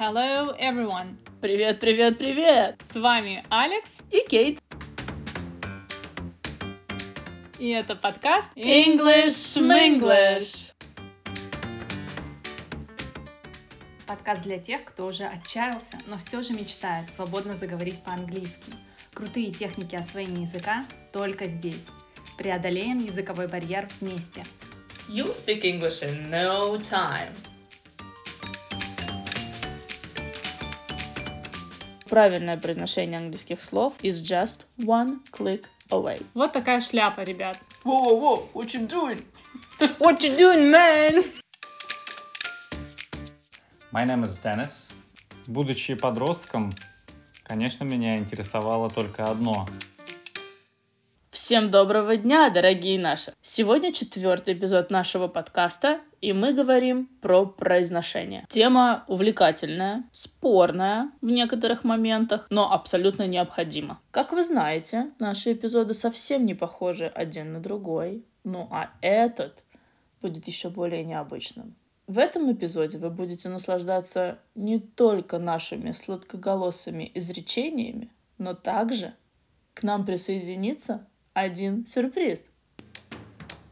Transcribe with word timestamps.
Hello, 0.00 0.56
everyone! 0.58 1.18
Привет, 1.42 1.78
привет, 1.78 2.16
привет! 2.16 2.80
С 2.90 2.98
вами 2.98 3.44
Алекс 3.50 3.96
и 4.10 4.26
Кейт. 4.26 4.58
И 7.58 7.68
это 7.68 7.94
подкаст 7.94 8.56
English 8.56 9.60
Minglish. 9.60 10.72
Подкаст 14.06 14.40
для 14.40 14.58
тех, 14.58 14.86
кто 14.86 15.04
уже 15.04 15.24
отчаялся, 15.24 15.98
но 16.06 16.16
все 16.16 16.40
же 16.40 16.54
мечтает 16.54 17.10
свободно 17.10 17.54
заговорить 17.54 18.02
по-английски. 18.02 18.72
Крутые 19.12 19.52
техники 19.52 19.96
освоения 19.96 20.44
языка 20.44 20.86
только 21.12 21.44
здесь. 21.44 21.88
Преодолеем 22.38 23.00
языковой 23.00 23.48
барьер 23.48 23.86
вместе. 24.00 24.44
You'll 25.10 25.34
speak 25.34 25.60
English 25.60 26.02
in 26.02 26.30
no 26.30 26.80
time. 26.80 27.49
Правильное 32.10 32.56
произношение 32.56 33.20
английских 33.20 33.62
слов 33.62 33.94
is 34.02 34.20
just 34.20 34.66
one 34.78 35.20
click 35.30 35.64
away. 35.90 36.20
Вот 36.34 36.52
такая 36.52 36.80
шляпа, 36.80 37.20
ребят. 37.20 37.56
Whoa, 37.84 38.02
whoa, 38.02 38.20
whoa, 38.20 38.48
what 38.52 38.74
you 38.74 38.84
doing? 38.88 39.22
What 40.00 40.20
you 40.20 40.36
doing, 40.36 40.72
man? 40.72 41.22
My 43.92 44.04
name 44.04 44.24
is 44.24 44.36
Dennis. 44.42 44.90
Будучи 45.46 45.94
подростком, 45.94 46.72
конечно, 47.44 47.84
меня 47.84 48.16
интересовало 48.16 48.90
только 48.90 49.22
одно— 49.22 49.68
Всем 51.30 51.70
доброго 51.70 52.16
дня, 52.16 52.50
дорогие 52.50 52.98
наши! 52.98 53.32
Сегодня 53.40 53.92
четвертый 53.92 54.54
эпизод 54.54 54.90
нашего 54.90 55.28
подкаста, 55.28 56.00
и 56.20 56.32
мы 56.32 56.52
говорим 56.52 57.06
про 57.20 57.46
произношение. 57.46 58.44
Тема 58.48 59.04
увлекательная, 59.06 60.02
спорная 60.10 61.12
в 61.20 61.26
некоторых 61.26 61.84
моментах, 61.84 62.48
но 62.50 62.72
абсолютно 62.72 63.28
необходима. 63.28 64.00
Как 64.10 64.32
вы 64.32 64.42
знаете, 64.42 65.12
наши 65.20 65.52
эпизоды 65.52 65.94
совсем 65.94 66.44
не 66.46 66.54
похожи 66.54 67.06
один 67.06 67.52
на 67.52 67.60
другой, 67.60 68.24
ну 68.42 68.66
а 68.72 68.90
этот 69.00 69.62
будет 70.20 70.48
еще 70.48 70.68
более 70.68 71.04
необычным. 71.04 71.76
В 72.08 72.18
этом 72.18 72.52
эпизоде 72.52 72.98
вы 72.98 73.08
будете 73.08 73.48
наслаждаться 73.48 74.40
не 74.56 74.80
только 74.80 75.38
нашими 75.38 75.92
сладкоголосыми 75.92 77.08
изречениями, 77.14 78.10
но 78.36 78.54
также 78.54 79.14
к 79.74 79.84
нам 79.84 80.04
присоединится 80.04 81.06
один 81.34 81.86
сюрприз. 81.86 82.50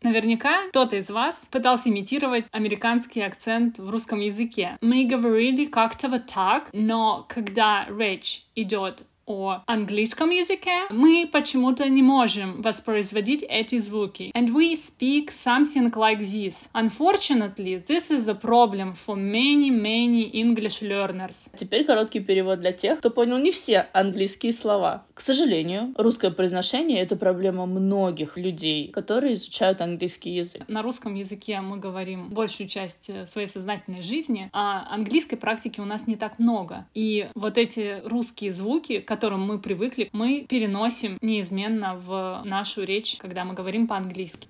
Наверняка 0.03 0.69
кто-то 0.69 0.97
из 0.97 1.11
вас 1.11 1.47
пытался 1.51 1.89
имитировать 1.89 2.47
американский 2.53 3.21
акцент 3.21 3.79
в 3.79 3.91
русском 3.91 4.21
языке. 4.21 4.79
Мы 4.81 5.05
говорили 5.05 5.65
как-то 5.65 6.09
вот 6.09 6.27
так, 6.27 6.71
но 6.73 7.27
когда 7.29 7.87
речь 7.89 8.45
идет 8.55 9.07
о 9.29 9.63
английском 9.67 10.31
языке, 10.31 10.87
мы 10.91 11.29
почему-то 11.31 11.89
не 11.89 12.03
можем 12.03 12.63
воспроизводить 12.63 13.45
эти 13.49 13.79
звуки. 13.79 14.33
And 14.35 14.49
we 14.49 14.75
speak 14.75 15.29
something 15.29 15.93
like 15.93 16.21
this. 16.21 16.69
Unfortunately, 16.73 17.83
this 17.87 18.11
is 18.11 18.29
a 18.29 18.35
problem 18.35 18.95
for 18.95 19.17
many, 19.17 19.71
many 19.71 20.31
English 20.33 20.81
learners. 20.81 21.51
Теперь 21.55 21.85
короткий 21.85 22.21
перевод 22.21 22.61
для 22.61 22.73
тех, 22.73 22.99
кто 22.99 23.11
понял 23.11 23.39
не 23.39 23.53
все 23.53 23.87
английские 23.93 24.53
слова. 24.53 25.05
К 25.13 25.21
сожалению, 25.21 25.95
русское 25.99 26.31
произношение— 26.31 26.99
это 27.01 27.15
проблема 27.17 27.67
многих 27.67 28.39
людей, 28.39 28.89
которые 28.89 29.35
изучают 29.35 29.83
английский 29.83 30.31
язык. 30.31 30.63
На 30.69 30.81
русском 30.83 31.15
языке 31.15 31.61
мы 31.61 31.77
говорим 31.77 32.31
большую 32.31 32.69
часть 32.69 33.11
э, 33.11 33.27
своей 33.27 33.49
сознательной 33.49 34.01
жизни, 34.01 34.49
а 34.53 34.87
английской 34.91 35.37
практики 35.37 35.81
у 35.81 35.85
нас 35.85 36.07
не 36.07 36.17
так 36.17 36.39
много. 36.39 36.87
И 36.95 37.29
вот 37.35 37.59
эти 37.59 38.01
русские 38.05 38.53
звуки, 38.53 39.01
которые 39.01 39.18
которым 39.19 39.43
мы 39.43 39.59
привыкли, 39.59 40.11
мы 40.13 40.47
переносим 40.49 41.19
неизменно 41.21 41.97
в 41.97 42.43
нашу 42.45 42.85
речь, 42.85 43.17
когда 43.19 43.45
мы 43.45 43.53
говорим 43.53 43.89
по-английски. 43.89 44.47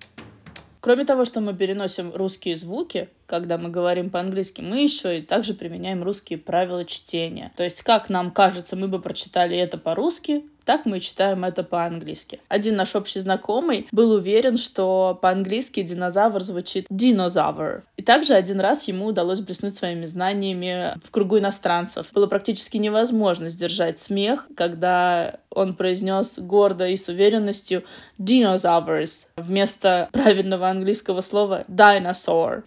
Кроме 0.79 1.05
того, 1.05 1.25
что 1.25 1.41
мы 1.41 1.55
переносим 1.55 2.11
русские 2.13 2.55
звуки, 2.55 3.09
когда 3.25 3.57
мы 3.57 3.69
говорим 3.69 4.11
по-английски, 4.11 4.61
мы 4.61 4.83
еще 4.83 5.17
и 5.17 5.21
также 5.23 5.55
применяем 5.55 6.03
русские 6.03 6.37
правила 6.37 6.85
чтения. 6.85 7.51
То 7.57 7.63
есть, 7.63 7.81
как 7.81 8.09
нам 8.09 8.29
кажется, 8.29 8.75
мы 8.75 8.87
бы 8.87 9.01
прочитали 9.01 9.57
это 9.57 9.79
по-русски, 9.79 10.45
так 10.65 10.85
мы 10.85 10.99
читаем 10.99 11.43
это 11.45 11.63
по-английски. 11.63 12.39
Один 12.47 12.75
наш 12.75 12.95
общий 12.95 13.19
знакомый 13.19 13.87
был 13.91 14.11
уверен, 14.11 14.55
что 14.55 15.17
по-английски 15.19 15.81
динозавр 15.81 16.43
звучит 16.43 16.85
динозавр. 16.91 17.85
И 17.99 18.01
также 18.01 18.33
один 18.33 18.61
раз 18.61 18.87
ему 18.87 19.07
удалось 19.07 19.41
блеснуть 19.41 19.75
своими 19.75 20.05
знаниями 20.05 20.95
в 21.03 21.11
кругу 21.11 21.39
иностранцев. 21.39 22.07
Было 22.13 22.27
практически 22.27 22.77
невозможно 22.77 23.49
сдержать 23.49 23.99
смех, 23.99 24.47
когда 24.55 25.41
он 25.49 25.75
произнес 25.75 26.39
гордо 26.39 26.87
и 26.87 26.95
с 26.95 27.09
уверенностью 27.09 27.83
dinosaurs 28.17 29.27
вместо 29.35 30.07
правильного 30.13 30.69
английского 30.69 31.19
слова 31.19 31.65
dinosaur 31.67 32.63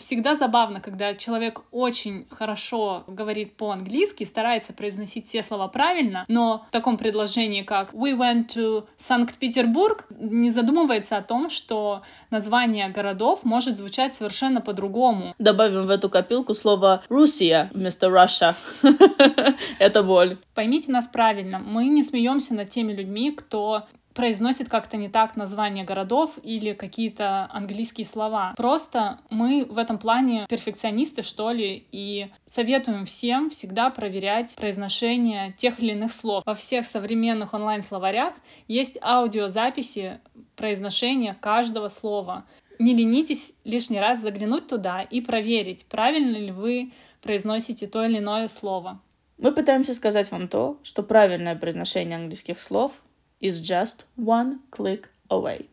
всегда 0.00 0.34
забавно, 0.34 0.80
когда 0.80 1.14
человек 1.14 1.62
очень 1.70 2.26
хорошо 2.30 3.04
говорит 3.06 3.56
по-английски, 3.56 4.24
старается 4.24 4.72
произносить 4.72 5.26
все 5.26 5.42
слова 5.42 5.68
правильно, 5.68 6.24
но 6.28 6.64
в 6.68 6.72
таком 6.72 6.96
предложении, 6.96 7.62
как 7.62 7.92
«We 7.92 8.16
went 8.16 8.48
to 8.54 8.86
Санкт-Петербург», 8.96 10.06
не 10.18 10.50
задумывается 10.50 11.16
о 11.16 11.22
том, 11.22 11.50
что 11.50 12.02
название 12.30 12.88
городов 12.88 13.44
может 13.44 13.78
звучать 13.78 14.14
совершенно 14.14 14.60
по-другому. 14.60 15.34
Добавим 15.38 15.86
в 15.86 15.90
эту 15.90 16.10
копилку 16.10 16.54
слово 16.54 17.02
«Russia» 17.08 17.68
вместо 17.72 18.08
«Russia». 18.08 18.54
Это 19.78 20.02
боль. 20.02 20.38
Поймите 20.54 20.90
нас 20.90 21.06
правильно, 21.06 21.58
мы 21.58 21.86
не 21.86 22.02
смеемся 22.02 22.54
над 22.54 22.70
теми 22.70 22.92
людьми, 22.92 23.30
кто 23.30 23.86
произносит 24.14 24.68
как-то 24.68 24.96
не 24.96 25.08
так 25.08 25.36
названия 25.36 25.84
городов 25.84 26.38
или 26.42 26.72
какие-то 26.72 27.48
английские 27.52 28.06
слова. 28.06 28.54
Просто 28.56 29.20
мы 29.30 29.64
в 29.64 29.78
этом 29.78 29.98
плане 29.98 30.46
перфекционисты, 30.48 31.22
что 31.22 31.50
ли, 31.52 31.86
и 31.92 32.28
советуем 32.46 33.06
всем 33.06 33.50
всегда 33.50 33.90
проверять 33.90 34.56
произношение 34.56 35.52
тех 35.52 35.80
или 35.80 35.92
иных 35.92 36.12
слов. 36.12 36.42
Во 36.46 36.54
всех 36.54 36.86
современных 36.86 37.54
онлайн-словарях 37.54 38.34
есть 38.68 38.98
аудиозаписи 39.02 40.20
произношения 40.56 41.36
каждого 41.40 41.88
слова. 41.88 42.44
Не 42.78 42.94
ленитесь 42.94 43.52
лишний 43.64 44.00
раз 44.00 44.20
заглянуть 44.20 44.66
туда 44.66 45.02
и 45.02 45.20
проверить, 45.20 45.84
правильно 45.86 46.36
ли 46.36 46.50
вы 46.50 46.92
произносите 47.20 47.86
то 47.86 48.04
или 48.04 48.18
иное 48.18 48.48
слово. 48.48 49.00
Мы 49.38 49.52
пытаемся 49.52 49.94
сказать 49.94 50.30
вам 50.30 50.48
то, 50.48 50.78
что 50.82 51.02
правильное 51.02 51.56
произношение 51.56 52.16
английских 52.16 52.60
слов 52.60 52.92
is 53.40 53.60
just 53.60 54.06
one 54.16 54.58
click 54.70 55.08
away. 55.28 55.66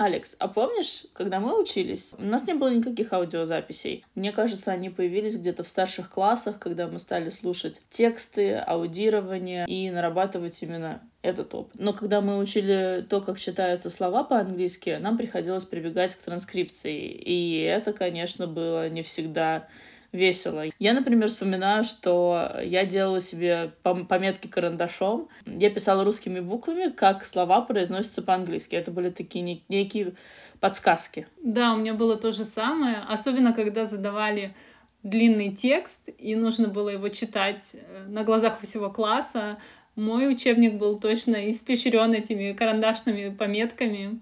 Алекс, 0.00 0.34
а 0.38 0.48
помнишь, 0.48 1.04
когда 1.12 1.40
мы 1.40 1.60
учились, 1.60 2.14
у 2.16 2.22
нас 2.22 2.46
не 2.46 2.54
было 2.54 2.68
никаких 2.74 3.12
аудиозаписей. 3.12 4.02
Мне 4.14 4.32
кажется, 4.32 4.72
они 4.72 4.88
появились 4.88 5.36
где-то 5.36 5.62
в 5.62 5.68
старших 5.68 6.08
классах, 6.08 6.58
когда 6.58 6.86
мы 6.86 6.98
стали 6.98 7.28
слушать 7.28 7.82
тексты, 7.90 8.54
аудирование 8.54 9.66
и 9.68 9.90
нарабатывать 9.90 10.62
именно 10.62 11.02
этот 11.20 11.54
опыт. 11.54 11.78
Но 11.78 11.92
когда 11.92 12.22
мы 12.22 12.38
учили 12.38 13.04
то, 13.10 13.20
как 13.20 13.38
читаются 13.38 13.90
слова 13.90 14.24
по-английски, 14.24 14.96
нам 14.98 15.18
приходилось 15.18 15.66
прибегать 15.66 16.14
к 16.14 16.22
транскрипции. 16.22 17.08
И 17.08 17.60
это, 17.60 17.92
конечно, 17.92 18.46
было 18.46 18.88
не 18.88 19.02
всегда 19.02 19.68
весело. 20.12 20.64
Я, 20.78 20.92
например, 20.92 21.28
вспоминаю, 21.28 21.84
что 21.84 22.56
я 22.62 22.84
делала 22.84 23.20
себе 23.20 23.72
пометки 23.82 24.46
карандашом. 24.46 25.28
Я 25.46 25.70
писала 25.70 26.04
русскими 26.04 26.40
буквами, 26.40 26.90
как 26.90 27.26
слова 27.26 27.60
произносятся 27.60 28.22
по-английски. 28.22 28.76
Это 28.76 28.90
были 28.90 29.10
такие 29.10 29.62
некие 29.68 30.14
подсказки. 30.60 31.26
Да, 31.42 31.74
у 31.74 31.78
меня 31.78 31.94
было 31.94 32.16
то 32.16 32.32
же 32.32 32.44
самое. 32.44 32.98
Особенно, 33.08 33.52
когда 33.52 33.86
задавали 33.86 34.54
длинный 35.02 35.54
текст, 35.54 36.00
и 36.18 36.34
нужно 36.34 36.68
было 36.68 36.90
его 36.90 37.08
читать 37.08 37.74
э, 37.74 38.04
на 38.08 38.22
глазах 38.22 38.58
у 38.60 38.66
всего 38.66 38.90
класса. 38.90 39.58
Мой 39.96 40.30
учебник 40.30 40.74
был 40.74 40.98
точно 40.98 41.48
испещрен 41.50 42.12
этими 42.12 42.52
карандашными 42.52 43.30
пометками. 43.30 44.20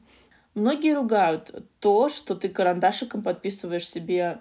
Многие 0.54 0.94
ругают 0.94 1.64
то, 1.80 2.08
что 2.08 2.34
ты 2.34 2.48
карандашиком 2.48 3.22
подписываешь 3.22 3.88
себе 3.88 4.40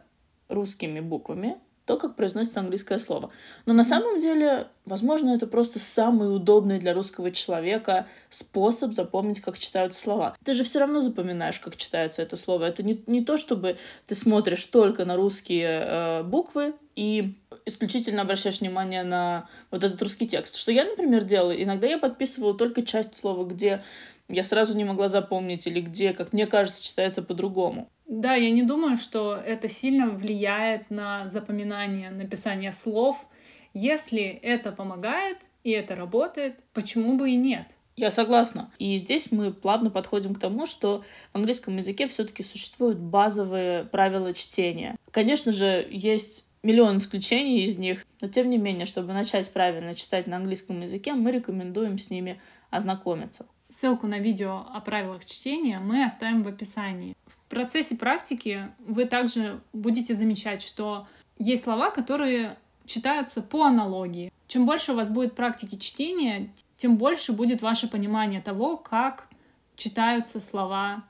русскими 0.50 1.00
буквами 1.00 1.58
то, 1.88 1.96
как 1.96 2.18
произносится 2.18 2.60
английское 2.60 3.00
слово. 3.00 3.32
Но 3.66 3.74
на 3.74 3.86
самом 3.86 4.20
деле, 4.20 4.68
возможно, 4.86 5.30
это 5.30 5.48
просто 5.48 5.80
самый 5.80 6.36
удобный 6.36 6.80
для 6.80 6.94
русского 6.94 7.32
человека 7.32 8.08
способ 8.30 8.94
запомнить, 8.94 9.40
как 9.40 9.58
читаются 9.58 10.02
слова. 10.02 10.36
Ты 10.44 10.54
же 10.54 10.66
все 10.66 10.80
равно 10.80 11.00
запоминаешь, 11.00 11.62
как 11.62 11.78
читается 11.78 12.22
это 12.22 12.36
слово. 12.36 12.66
Это 12.66 12.84
не, 12.84 13.02
не 13.08 13.24
то, 13.24 13.38
чтобы 13.38 13.78
ты 14.06 14.16
смотришь 14.16 14.66
только 14.66 15.06
на 15.06 15.16
русские 15.16 15.86
э, 15.86 16.24
буквы 16.24 16.74
и 16.98 17.36
исключительно 17.66 18.24
обращаешь 18.24 18.60
внимание 18.60 19.04
на 19.04 19.48
вот 19.70 19.84
этот 19.84 20.02
русский 20.02 20.28
текст. 20.28 20.56
Что 20.56 20.72
я, 20.72 20.84
например, 20.84 21.24
делаю? 21.24 21.62
Иногда 21.62 21.86
я 21.86 22.00
подписываю 22.00 22.56
только 22.56 22.82
часть 22.82 23.16
слова, 23.16 23.46
где 23.46 23.84
я 24.28 24.44
сразу 24.44 24.76
не 24.76 24.84
могла 24.84 25.08
запомнить, 25.08 25.68
или 25.68 25.80
где, 25.80 26.12
как 26.14 26.34
мне 26.34 26.48
кажется, 26.48 26.84
читается 26.84 27.22
по-другому. 27.22 27.88
Да, 28.08 28.34
я 28.34 28.50
не 28.50 28.64
думаю, 28.64 28.98
что 28.98 29.36
это 29.36 29.70
сильно 29.70 30.10
влияет 30.10 30.90
на 30.90 31.30
запоминание, 31.30 32.10
написание 32.10 32.74
слов. 32.74 33.28
Если 33.76 34.24
это 34.24 34.72
помогает 34.72 35.38
и 35.64 35.70
это 35.70 35.96
работает, 35.96 36.56
почему 36.74 37.16
бы 37.16 37.30
и 37.30 37.36
нет? 37.36 37.76
Я 37.96 38.12
согласна. 38.12 38.72
И 38.80 38.98
здесь 38.98 39.32
мы 39.32 39.52
плавно 39.52 39.92
подходим 39.92 40.34
к 40.34 40.40
тому, 40.40 40.66
что 40.66 41.04
в 41.32 41.36
английском 41.36 41.78
языке 41.78 42.08
все-таки 42.08 42.44
существуют 42.44 42.98
базовые 42.98 43.86
правила 43.86 44.34
чтения. 44.34 44.96
Конечно 45.12 45.52
же, 45.52 45.88
есть 45.90 46.47
миллион 46.63 46.98
исключений 47.00 47.63
из 47.63 47.77
них, 47.77 48.06
но 48.21 48.27
тем 48.27 48.50
не 48.50 48.57
менее, 48.57 48.86
чтобы 48.86 49.13
начать 49.13 49.51
правильно 49.51 49.94
читать 49.94 50.27
на 50.27 50.38
английском 50.38 50.81
языке, 50.81 51.13
мы 51.13 51.31
рекомендуем 51.31 51.98
с 51.98 52.09
ними 52.09 52.42
ознакомиться. 52.69 53.45
Ссылку 53.69 54.07
на 54.07 54.19
видео 54.19 54.65
о 54.74 54.80
правилах 54.80 55.25
чтения 55.25 55.80
мы 55.80 56.06
оставим 56.06 56.44
в 56.44 56.48
описании. 56.48 57.15
В 57.25 57.38
процессе 57.50 57.95
практики 57.95 58.69
вы 58.80 59.06
также 59.06 59.62
будете 59.74 60.15
замечать, 60.15 60.62
что 60.62 61.07
есть 61.38 61.63
слова, 61.63 61.92
которые 61.92 62.57
читаются 62.86 63.42
по 63.42 63.63
аналогии. 63.63 64.31
Чем 64.48 64.65
больше 64.65 64.94
у 64.94 64.95
вас 64.95 65.10
будет 65.10 65.36
практики 65.36 65.75
чтения, 65.75 66.50
тем 66.77 66.98
больше 66.98 67.33
будет 67.33 67.62
ваше 67.62 67.89
понимание 67.89 68.42
того, 68.42 68.77
как 68.77 69.27
читаются 69.75 70.39
слова 70.39 71.03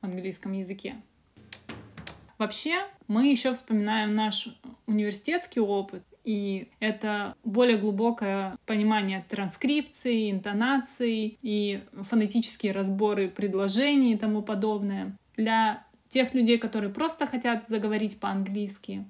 в 0.00 0.06
английском 0.06 0.52
языке. 0.52 0.96
Вообще, 2.38 2.84
мы 3.06 3.28
еще 3.28 3.52
вспоминаем 3.52 4.16
наш 4.16 4.48
университетский 4.86 5.60
опыт, 5.60 6.02
и 6.24 6.68
это 6.78 7.34
более 7.44 7.78
глубокое 7.78 8.56
понимание 8.66 9.24
транскрипции, 9.28 10.30
интонаций 10.30 11.38
и 11.42 11.82
фонетические 12.02 12.72
разборы 12.72 13.28
предложений 13.28 14.14
и 14.14 14.18
тому 14.18 14.42
подобное. 14.42 15.16
Для 15.36 15.84
тех 16.08 16.34
людей, 16.34 16.58
которые 16.58 16.92
просто 16.92 17.26
хотят 17.26 17.66
заговорить 17.66 18.20
по-английски, 18.20 19.04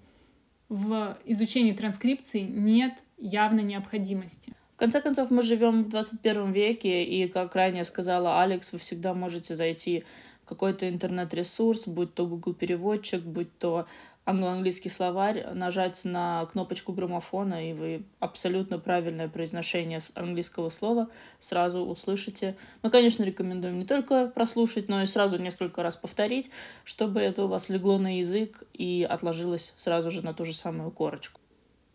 в 0.68 1.18
изучении 1.26 1.72
транскрипции 1.72 2.40
нет 2.40 2.94
явной 3.18 3.62
необходимости. 3.62 4.54
В 4.74 4.78
конце 4.78 5.02
концов, 5.02 5.30
мы 5.30 5.42
живем 5.42 5.82
в 5.82 5.88
21 5.88 6.50
веке, 6.50 7.04
и, 7.04 7.28
как 7.28 7.54
ранее 7.54 7.84
сказала 7.84 8.40
Алекс, 8.40 8.72
вы 8.72 8.78
всегда 8.78 9.12
можете 9.12 9.54
зайти 9.54 10.04
в 10.44 10.48
какой-то 10.48 10.88
интернет-ресурс, 10.88 11.86
будь 11.86 12.14
то 12.14 12.26
Google 12.26 12.54
переводчик, 12.54 13.22
будь 13.22 13.56
то 13.58 13.86
англо-английский 14.24 14.88
словарь, 14.88 15.46
нажать 15.52 16.04
на 16.04 16.46
кнопочку 16.46 16.92
граммофона, 16.92 17.70
и 17.70 17.72
вы 17.72 18.02
абсолютно 18.20 18.78
правильное 18.78 19.28
произношение 19.28 20.00
английского 20.14 20.70
слова 20.70 21.08
сразу 21.38 21.80
услышите. 21.80 22.56
Мы, 22.82 22.90
конечно, 22.90 23.24
рекомендуем 23.24 23.78
не 23.78 23.84
только 23.84 24.28
прослушать, 24.28 24.88
но 24.88 25.02
и 25.02 25.06
сразу 25.06 25.38
несколько 25.38 25.82
раз 25.82 25.96
повторить, 25.96 26.50
чтобы 26.84 27.20
это 27.20 27.44
у 27.44 27.48
вас 27.48 27.68
легло 27.68 27.98
на 27.98 28.18
язык 28.18 28.62
и 28.72 29.06
отложилось 29.08 29.74
сразу 29.76 30.10
же 30.10 30.22
на 30.22 30.34
ту 30.34 30.44
же 30.44 30.52
самую 30.52 30.90
корочку. 30.92 31.40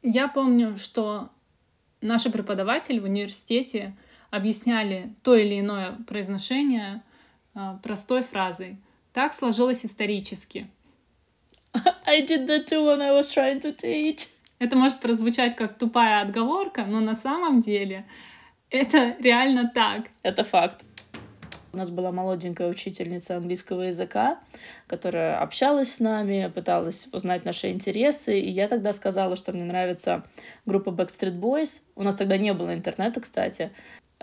Я 0.04 0.28
помню, 0.28 0.78
что 0.78 1.30
наши 2.02 2.30
преподаватели 2.30 3.00
в 3.00 3.06
университете 3.06 3.96
объясняли 4.32 5.16
то 5.24 5.36
или 5.36 5.60
иное 5.60 5.98
произношение 6.08 7.04
а, 7.54 7.80
простой 7.82 8.22
фразой. 8.22 8.78
Так 9.14 9.34
сложилось 9.34 9.86
исторически. 9.86 10.70
I 12.06 12.22
did 12.22 12.48
that 12.48 12.68
too 12.68 12.86
when 12.86 13.02
I 13.02 13.12
was 13.12 13.34
trying 13.34 13.60
to 13.62 13.74
teach. 13.74 14.30
Это 14.60 14.76
может 14.76 15.00
прозвучать 15.00 15.56
как 15.56 15.78
тупая 15.78 16.22
отговорка, 16.22 16.86
но 16.86 17.00
на 17.00 17.14
самом 17.14 17.62
деле 17.62 18.06
это 18.70 19.16
реально 19.20 19.72
так. 19.74 20.08
Это 20.24 20.44
факт. 20.44 20.84
У 21.74 21.78
нас 21.78 21.92
была 21.92 22.12
молоденькая 22.12 22.70
учительница 22.70 23.38
английского 23.38 23.84
языка, 23.84 24.40
которая 24.88 25.40
общалась 25.40 25.94
с 25.94 26.00
нами, 26.00 26.52
пыталась 26.54 27.08
узнать 27.12 27.46
наши 27.46 27.70
интересы. 27.70 28.40
И 28.40 28.50
я 28.50 28.68
тогда 28.68 28.94
сказала, 28.94 29.36
что 29.36 29.52
мне 29.52 29.64
нравится 29.64 30.24
группа 30.66 30.90
Backstreet 30.90 31.40
Boys. 31.40 31.82
У 31.96 32.04
нас 32.04 32.16
тогда 32.16 32.38
не 32.38 32.54
было 32.54 32.74
интернета, 32.74 33.22
кстати. 33.22 33.72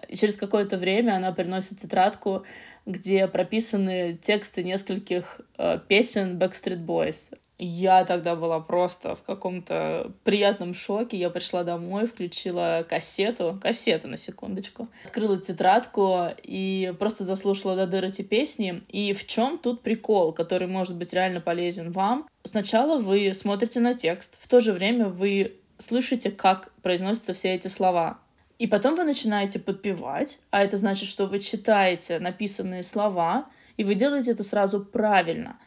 И 0.08 0.16
через 0.16 0.34
какое-то 0.34 0.78
время 0.78 1.12
она 1.14 1.30
приносит 1.32 1.78
тетрадку, 1.78 2.44
где 2.86 3.28
прописаны 3.28 4.14
тексты 4.14 4.64
нескольких 4.64 5.40
э, 5.56 5.78
песен 5.86 6.38
Backstreet 6.38 6.84
Boys. 6.84 7.32
Я 7.58 8.04
тогда 8.04 8.34
была 8.34 8.58
просто 8.58 9.14
в 9.14 9.22
каком-то 9.22 10.12
приятном 10.24 10.74
шоке. 10.74 11.16
Я 11.16 11.30
пришла 11.30 11.62
домой, 11.62 12.06
включила 12.06 12.84
кассету, 12.88 13.58
кассету 13.62 14.08
на 14.08 14.16
секундочку, 14.16 14.88
открыла 15.04 15.40
тетрадку 15.40 16.28
и 16.42 16.92
просто 16.98 17.22
заслушала 17.22 17.76
до 17.76 17.86
дыр 17.86 18.06
эти 18.06 18.22
песни. 18.22 18.82
И 18.88 19.12
в 19.12 19.26
чем 19.26 19.58
тут 19.58 19.82
прикол, 19.82 20.32
который 20.32 20.66
может 20.66 20.96
быть 20.96 21.12
реально 21.12 21.40
полезен 21.40 21.92
вам? 21.92 22.28
Сначала 22.42 22.98
вы 22.98 23.32
смотрите 23.34 23.80
на 23.80 23.94
текст, 23.94 24.36
в 24.38 24.48
то 24.48 24.60
же 24.60 24.72
время 24.72 25.06
вы 25.06 25.56
слышите, 25.78 26.30
как 26.30 26.72
произносятся 26.82 27.34
все 27.34 27.54
эти 27.54 27.68
слова. 27.68 28.18
И 28.58 28.66
потом 28.66 28.94
вы 28.94 29.04
начинаете 29.04 29.58
подпевать, 29.58 30.38
а 30.50 30.62
это 30.62 30.76
значит, 30.76 31.08
что 31.08 31.26
вы 31.26 31.40
читаете 31.40 32.18
написанные 32.18 32.82
слова, 32.82 33.46
и 33.76 33.84
вы 33.84 33.94
делаете 33.94 34.32
это 34.32 34.42
сразу 34.42 34.84
правильно. 34.84 35.58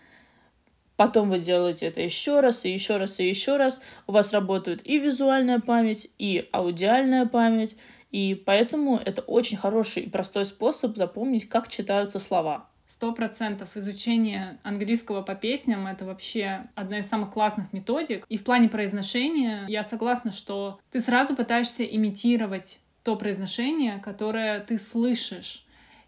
Потом 0.97 1.29
вы 1.29 1.39
делаете 1.39 1.85
это 1.85 2.01
еще 2.01 2.41
раз, 2.41 2.65
и 2.65 2.73
еще 2.73 2.97
раз, 2.97 3.19
и 3.19 3.27
еще 3.27 3.57
раз. 3.57 3.79
У 4.07 4.11
вас 4.11 4.33
работают 4.33 4.81
и 4.83 4.97
визуальная 4.97 5.59
память, 5.59 6.11
и 6.17 6.49
аудиальная 6.51 7.27
память, 7.27 7.77
и 8.11 8.35
поэтому 8.45 8.97
это 8.97 9.21
очень 9.21 9.57
хороший 9.57 10.03
и 10.03 10.09
простой 10.09 10.45
способ 10.45 10.97
запомнить, 10.97 11.47
как 11.47 11.67
читаются 11.67 12.19
слова. 12.19 12.69
Сто 12.85 13.13
процентов 13.13 13.75
изучение 13.75 14.59
английского 14.63 15.21
по 15.21 15.35
песням— 15.35 15.87
это 15.87 16.05
вообще 16.05 16.67
одна 16.73 16.99
из 16.99 17.07
самых 17.07 17.31
классных 17.31 17.73
методик. 17.73 18.25
И 18.29 18.37
в 18.37 18.43
плане 18.43 18.69
произношения 18.69 19.65
я 19.67 19.83
согласна, 19.83 20.31
что 20.31 20.79
ты 20.89 21.01
сразу 21.01 21.35
пытаешься 21.35 21.83
имитировать 21.83 22.79
то 23.03 23.17
произношение, 23.17 23.99
которое 23.99 24.61
ты 24.61 24.77
слышишь. 24.77 25.65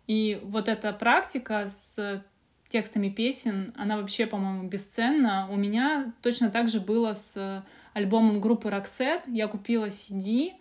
И 0.07 0.39
вот 0.42 0.69
эта 0.69 0.94
практика 0.94 1.68
с 1.69 2.24
текстами 2.69 3.10
песен, 3.10 3.74
она 3.75 3.98
вообще, 3.98 4.25
по-моему, 4.27 4.68
бесценна. 4.68 5.48
У 5.51 5.56
меня 5.56 6.13
точно 6.21 6.50
так 6.50 6.69
же 6.69 6.80
было 6.80 7.13
с 7.13 7.63
альбомом 7.94 8.39
группы 8.39 8.69
Roxette. 8.69 9.24
Я 9.27 9.48
купила 9.48 9.88
CD, 9.88 10.51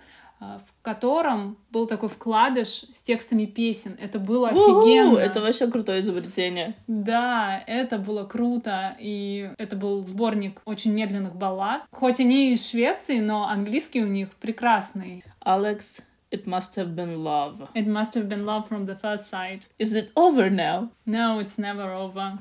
а, 0.41 0.59
в 0.59 0.83
котором 0.83 1.59
был 1.71 1.87
такой 1.87 2.09
вкладыш 2.09 2.69
с 2.69 3.03
текстами 3.03 3.45
песен. 3.45 3.97
Это 4.01 4.19
было 4.19 4.49
офигенно. 4.49 5.19
Это 5.19 5.41
вообще 5.41 5.67
крутое 5.69 6.01
изобретение. 6.01 6.75
Да, 6.87 7.63
это 7.67 7.99
было 7.99 8.25
круто. 8.25 8.97
И 8.99 9.51
это 9.59 9.77
был 9.77 10.03
сборник 10.03 10.63
очень 10.65 10.93
медленных 10.93 11.37
баллад. 11.37 11.83
Хоть 11.91 12.21
они 12.21 12.53
из 12.53 12.69
Швеции, 12.71 13.21
но 13.21 13.49
английский 13.49 14.03
у 14.03 14.07
них 14.07 14.31
прекрасный. 14.37 15.25
Алекс, 15.41 16.03
It 16.31 16.47
must 16.47 16.77
have 16.77 16.95
been 16.95 17.25
love. 17.25 17.69
It 17.75 17.87
must 17.87 18.15
have 18.15 18.29
been 18.29 18.45
love 18.45 18.69
from 18.69 18.85
the 18.85 18.95
first 18.95 19.29
sight. 19.29 19.67
Is 19.79 19.95
it 19.95 20.11
over 20.15 20.51
now? 20.51 20.91
No, 21.07 21.41
it's 21.41 21.59
never 21.59 21.93
over. 21.93 22.39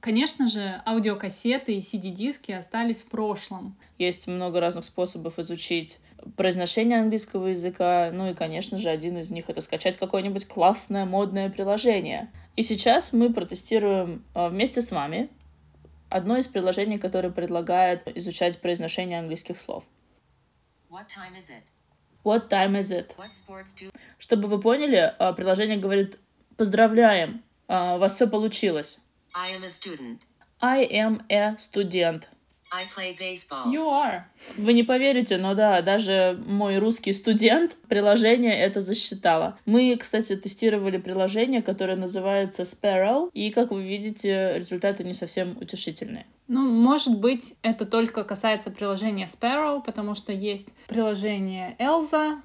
Конечно 0.00 0.46
же, 0.46 0.82
аудиокассеты 0.84 1.74
и 1.74 1.80
CD-диски 1.80 2.52
остались 2.52 3.02
в 3.02 3.06
прошлом. 3.06 3.76
Есть 3.98 4.28
много 4.28 4.60
разных 4.60 4.84
способов 4.84 5.38
изучить 5.38 5.98
произношение 6.36 7.00
английского 7.00 7.48
языка. 7.48 8.10
Ну 8.12 8.30
и, 8.30 8.34
конечно 8.34 8.78
же, 8.78 8.90
один 8.90 9.18
из 9.18 9.30
них— 9.30 9.46
это 9.48 9.60
скачать 9.62 9.96
какое-нибудь 9.96 10.46
классное 10.46 11.06
модное 11.06 11.48
приложение. 11.50 12.30
И 12.56 12.62
сейчас 12.62 13.12
мы 13.12 13.32
протестируем 13.32 14.24
а, 14.34 14.48
вместе 14.48 14.82
с 14.82 14.92
вами 14.92 15.30
одно 16.08 16.36
из 16.36 16.46
приложений, 16.46 16.98
которое 16.98 17.30
предлагает 17.30 18.06
изучать 18.16 18.60
произношение 18.60 19.18
английских 19.18 19.58
слов. 19.58 19.84
What 20.90 21.06
time 21.08 21.36
is 21.36 21.50
it? 21.50 21.62
What 22.26 22.48
time 22.50 22.74
is 22.74 22.90
it? 22.90 23.14
Чтобы 24.18 24.48
вы 24.48 24.58
поняли, 24.58 25.14
а, 25.16 25.32
приложение 25.32 25.76
говорит 25.76 26.18
«Поздравляем, 26.56 27.44
а, 27.68 27.94
у 27.94 27.98
вас 28.00 28.16
все 28.16 28.26
получилось». 28.26 28.98
I 29.32 29.52
am 29.52 29.62
a 29.62 29.68
student. 29.68 30.18
I 30.60 30.84
am 30.86 31.22
a 31.30 31.56
студент. 31.56 32.28
I 32.72 32.84
play 32.94 33.16
baseball. 33.16 33.72
You 33.72 33.86
are. 33.88 34.22
Вы 34.56 34.72
не 34.72 34.82
поверите, 34.82 35.38
но 35.38 35.54
да, 35.54 35.82
даже 35.82 36.42
мой 36.46 36.78
русский 36.78 37.12
студент 37.12 37.76
приложение 37.88 38.56
это 38.58 38.80
засчитало. 38.80 39.58
Мы, 39.66 39.96
кстати, 39.96 40.34
тестировали 40.36 40.98
приложение, 40.98 41.62
которое 41.62 41.96
называется 41.96 42.62
Sparrow, 42.62 43.30
и, 43.32 43.50
как 43.50 43.70
вы 43.70 43.84
видите, 43.84 44.54
результаты 44.56 45.04
не 45.04 45.14
совсем 45.14 45.56
утешительные. 45.60 46.26
Ну, 46.48 46.60
может 46.60 47.20
быть, 47.20 47.54
это 47.62 47.86
только 47.86 48.24
касается 48.24 48.70
приложения 48.70 49.26
Sparrow, 49.26 49.82
потому 49.84 50.14
что 50.14 50.32
есть 50.32 50.74
приложение 50.88 51.76
Elsa, 51.78 52.40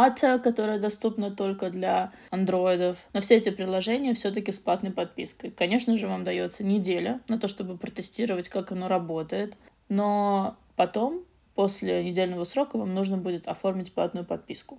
Ата, 0.00 0.38
которая 0.38 0.78
доступна 0.78 1.32
только 1.32 1.70
для 1.70 2.12
андроидов. 2.30 2.98
Но 3.12 3.20
все 3.20 3.36
эти 3.36 3.50
приложения 3.50 4.14
все-таки 4.14 4.52
с 4.52 4.58
платной 4.60 4.92
подпиской. 4.92 5.50
Конечно 5.50 5.96
же, 5.96 6.06
вам 6.06 6.22
дается 6.22 6.62
неделя 6.62 7.20
на 7.26 7.36
то, 7.36 7.48
чтобы 7.48 7.76
протестировать, 7.76 8.48
как 8.48 8.70
оно 8.70 8.86
работает. 8.86 9.56
Но 9.88 10.56
потом, 10.76 11.24
после 11.56 12.04
недельного 12.04 12.44
срока, 12.44 12.78
вам 12.78 12.94
нужно 12.94 13.16
будет 13.16 13.48
оформить 13.48 13.92
платную 13.92 14.24
подписку. 14.24 14.78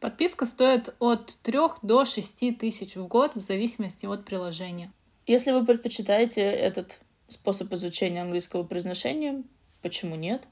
Подписка 0.00 0.44
стоит 0.44 0.92
от 0.98 1.38
3 1.42 1.58
до 1.82 2.04
6 2.04 2.58
тысяч 2.58 2.96
в 2.96 3.06
год 3.06 3.36
в 3.36 3.40
зависимости 3.40 4.06
от 4.06 4.24
приложения. 4.24 4.92
Если 5.28 5.52
вы 5.52 5.64
предпочитаете 5.64 6.42
этот 6.42 6.98
способ 7.28 7.72
изучения 7.74 8.22
английского 8.22 8.64
произношения, 8.64 9.44
почему 9.82 10.16
нет? 10.16 10.48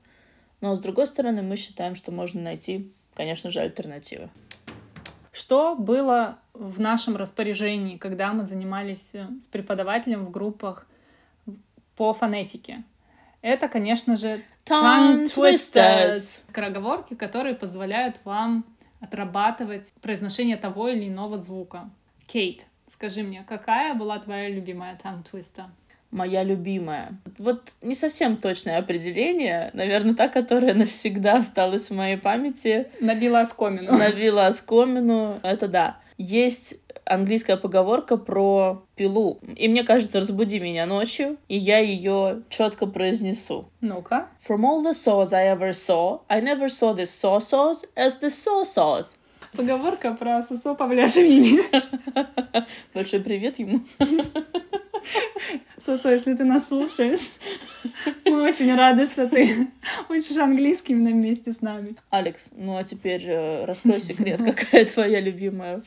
Но 0.61 0.75
с 0.75 0.79
другой 0.79 1.09
стороны, 1.09 1.43
мы 1.43 1.57
считаем, 1.57 1.97
что 1.97 2.13
можно 2.13 2.41
найти, 2.41 2.93
конечно 3.17 3.51
же, 3.51 3.61
альтернативы. 3.61 4.29
Что 5.33 5.75
было 5.75 6.39
в 6.55 6.81
нашем 6.81 7.17
распоряжении, 7.17 7.97
когда 7.97 8.33
мы 8.33 8.47
занимались 8.47 9.11
э, 9.13 9.29
с 9.41 9.47
преподавателем 9.47 10.25
в 10.25 10.31
группах 10.31 10.87
по 11.97 12.13
фонетике? 12.13 12.85
Это, 13.43 13.69
конечно 13.69 14.17
же, 14.17 14.43
tongue 14.65 15.25
twisters. 15.25 16.45
Скороговорки, 16.49 17.15
которые 17.15 17.55
позволяют 17.55 18.19
вам 18.25 18.65
отрабатывать 19.01 19.93
произношение 20.01 20.57
того 20.57 20.89
или 20.89 21.09
иного 21.09 21.37
звука. 21.37 21.91
Кейт, 22.27 22.67
скажи 22.89 23.23
мне, 23.23 23.45
какая 23.47 23.95
была 23.95 24.19
твоя 24.19 24.49
любимая 24.49 24.97
tongue 24.97 25.25
twister? 25.31 25.65
Моя 26.17 26.43
любимая. 26.45 27.11
Вот 27.37 27.75
не 27.83 27.95
совсем 27.95 28.39
точное 28.39 28.79
определение, 28.79 29.71
наверное, 29.75 30.15
та, 30.15 30.29
которая 30.29 30.73
навсегда 30.73 31.35
осталась 31.35 31.91
в 31.91 31.95
моей 31.95 32.17
памяти. 32.17 32.87
Набила 33.01 33.41
оскомину. 33.41 33.99
Набила 33.99 34.47
оскомину, 34.47 35.39
это 35.43 35.69
да. 35.69 35.99
Есть 36.17 36.77
английская 37.05 37.59
поговорка 37.59 38.17
про 38.17 38.83
пилу. 38.95 39.39
И 39.57 39.69
мне 39.69 39.85
кажется, 39.85 40.19
разбуди 40.19 40.59
меня 40.59 40.87
ночью, 40.87 41.37
и 41.49 41.59
я 41.59 41.81
ее 41.81 42.45
четко 42.49 42.87
произнесу. 42.87 43.69
Ну-ка. 43.83 44.29
From 44.49 44.63
all 44.63 44.83
the 44.83 44.95
saws 44.95 45.35
I 45.35 45.55
ever 45.55 45.73
saw, 45.73 46.23
I 46.29 46.41
never 46.41 46.69
saw 46.69 46.95
the 46.95 47.05
saw 47.05 47.41
saws 47.41 47.85
as 47.95 48.21
the 48.23 48.31
saw 48.31 48.65
saws. 48.65 49.17
Поговорка 49.53 50.15
про 50.15 50.43
Сосо 50.43 50.75
Павлиашвили. 50.75 51.63
Большой 52.95 53.21
привет 53.21 53.59
ему. 53.59 53.81
Сосо, 55.79 56.11
если 56.11 56.35
ты 56.35 56.45
нас 56.45 56.69
слушаешь, 56.69 57.33
мы 58.25 58.43
очень 58.43 58.75
рады, 58.75 59.05
что 59.05 59.29
ты 59.29 59.69
учишь 60.09 60.37
английский 60.37 60.93
именно 60.93 61.11
вместе 61.11 61.53
с 61.53 61.61
нами. 61.61 61.97
Алекс, 62.11 62.51
ну 62.57 62.77
а 62.77 62.85
теперь 62.85 63.25
э, 63.27 63.65
раскрой 63.65 64.01
секрет, 64.01 64.41
какая 64.45 64.85
твоя 64.87 65.21
любимая 65.21 65.83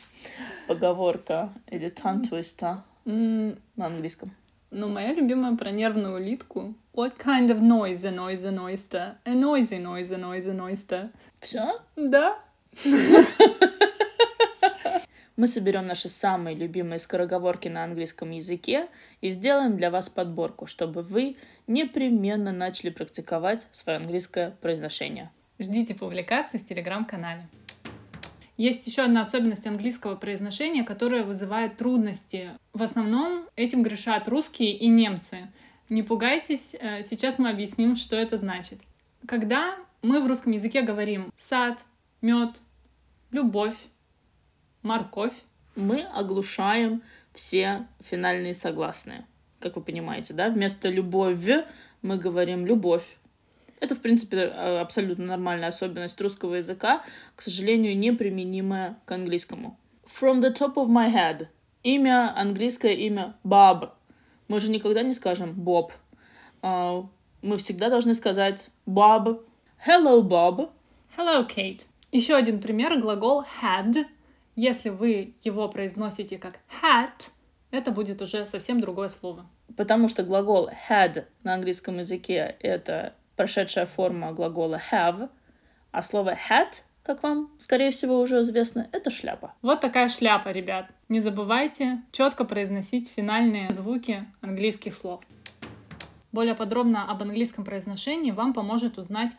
поговорка 0.68 1.50
или 1.70 1.90
twister 1.90 2.78
на 3.06 3.86
английском? 3.86 4.32
Ну, 4.72 4.88
моя 4.88 5.14
любимая 5.14 5.56
про 5.56 5.72
нервную 5.72 6.16
улитку. 6.16 6.76
What 6.94 7.18
kind 7.18 7.50
of 7.50 7.60
noise 7.60 8.06
a 8.06 8.12
noise 8.12 8.46
a 8.46 8.52
noister? 8.52 9.16
A 9.26 9.34
noisy 9.34 9.80
noise 9.80 10.12
a 10.12 10.18
noise 10.18 10.48
a 10.48 10.54
noister. 10.54 11.10
Все? 11.40 11.80
Да. 11.96 12.38
Мы 15.40 15.48
соберем 15.48 15.88
наши 15.88 16.10
самые 16.10 16.54
любимые 16.54 17.00
скороговорки 17.00 17.70
на 17.70 17.86
английском 17.86 18.32
языке 18.32 18.90
и 19.22 19.30
сделаем 19.30 19.78
для 19.78 19.90
вас 19.90 20.10
подборку, 20.10 20.68
чтобы 20.68 21.02
вы 21.02 21.38
непременно 21.66 22.52
начали 22.52 22.90
практиковать 22.90 23.70
свое 23.72 24.00
английское 24.00 24.52
произношение. 24.60 25.32
Ждите 25.58 25.96
публикации 25.96 26.58
в 26.58 26.68
телеграм-канале. 26.68 27.48
Есть 28.58 28.86
еще 28.86 29.04
одна 29.04 29.22
особенность 29.22 29.66
английского 29.66 30.18
произношения, 30.18 30.84
которая 30.84 31.24
вызывает 31.24 31.78
трудности. 31.78 32.50
В 32.74 32.84
основном 32.84 33.46
этим 33.56 33.82
грешат 33.82 34.28
русские 34.28 34.74
и 34.74 34.90
немцы. 34.90 35.48
Не 35.88 36.04
пугайтесь, 36.04 36.76
э, 36.78 37.02
сейчас 37.04 37.40
мы 37.40 37.50
объясним, 37.50 37.96
что 37.96 38.18
это 38.18 38.36
значит. 38.36 38.82
Когда 39.26 39.78
мы 40.02 40.22
в 40.22 40.28
русском 40.28 40.52
языке 40.52 40.82
говорим 40.82 41.32
сад, 41.38 41.86
мед, 42.22 42.60
любовь, 43.32 43.78
морковь. 44.82 45.34
Мы 45.76 46.02
оглушаем 46.14 47.02
все 47.34 47.88
финальные 48.02 48.54
согласные. 48.54 49.26
Как 49.60 49.76
вы 49.76 49.82
понимаете, 49.82 50.34
да? 50.34 50.50
Вместо 50.50 50.90
любовь 50.90 51.38
мы 52.02 52.18
говорим 52.18 52.66
любовь. 52.66 53.18
Это, 53.80 53.96
в 53.96 54.02
принципе, 54.02 54.52
а, 54.54 54.82
абсолютно 54.82 55.26
нормальная 55.26 55.70
особенность 55.70 56.20
русского 56.20 56.56
языка, 56.56 57.02
к 57.36 57.42
сожалению, 57.42 57.98
неприменимая 57.98 58.98
к 59.06 59.12
английскому. 59.12 59.78
From 60.06 60.42
the 60.42 60.54
top 60.54 60.76
of 60.76 60.88
my 60.88 61.14
head. 61.14 61.48
Имя, 61.84 62.34
английское 62.36 62.94
имя 62.94 63.36
Bob. 63.44 63.92
Мы 64.48 64.60
же 64.60 64.70
никогда 64.70 65.02
не 65.02 65.14
скажем 65.14 65.54
Боб. 65.54 65.94
А, 66.62 67.06
мы 67.42 67.58
всегда 67.58 67.90
должны 67.90 68.14
сказать 68.14 68.70
Bob. 68.86 69.42
Hello, 69.86 70.22
Bob. 70.22 70.72
Hello, 71.16 71.48
Kate. 71.48 71.86
Еще 72.12 72.36
один 72.36 72.60
пример, 72.60 73.00
глагол 73.00 73.46
had. 73.62 74.06
Если 74.62 74.90
вы 74.90 75.36
его 75.42 75.70
произносите 75.70 76.38
как 76.38 76.60
had, 76.84 77.30
это 77.72 77.92
будет 77.92 78.22
уже 78.22 78.46
совсем 78.46 78.82
другое 78.82 79.08
слово. 79.08 79.46
Потому 79.78 80.10
что 80.10 80.22
глагол 80.22 80.70
had 80.90 81.24
на 81.44 81.54
английском 81.54 82.00
языке— 82.00 82.58
это 82.60 83.14
прошедшая 83.38 83.86
форма 83.86 84.34
глагола 84.34 84.82
have, 84.92 85.30
а 85.92 86.04
слово 86.04 86.34
hat, 86.50 86.82
как 87.04 87.24
вам, 87.24 87.50
скорее 87.58 87.92
всего, 87.92 88.20
уже 88.20 88.42
известно, 88.42 88.90
это 88.92 89.10
шляпа. 89.10 89.54
Вот 89.62 89.80
такая 89.80 90.10
шляпа, 90.10 90.50
ребят. 90.50 90.88
Не 91.08 91.22
забывайте 91.22 92.02
четко 92.12 92.44
произносить 92.44 93.10
финальные 93.10 93.72
звуки 93.72 94.26
английских 94.42 94.94
слов. 94.94 95.22
Более 96.34 96.54
подробно 96.54 97.10
об 97.10 97.22
английском 97.22 97.64
произношении 97.64 98.32
вам 98.32 98.54
поможет 98.54 98.98
узнать 98.98 99.32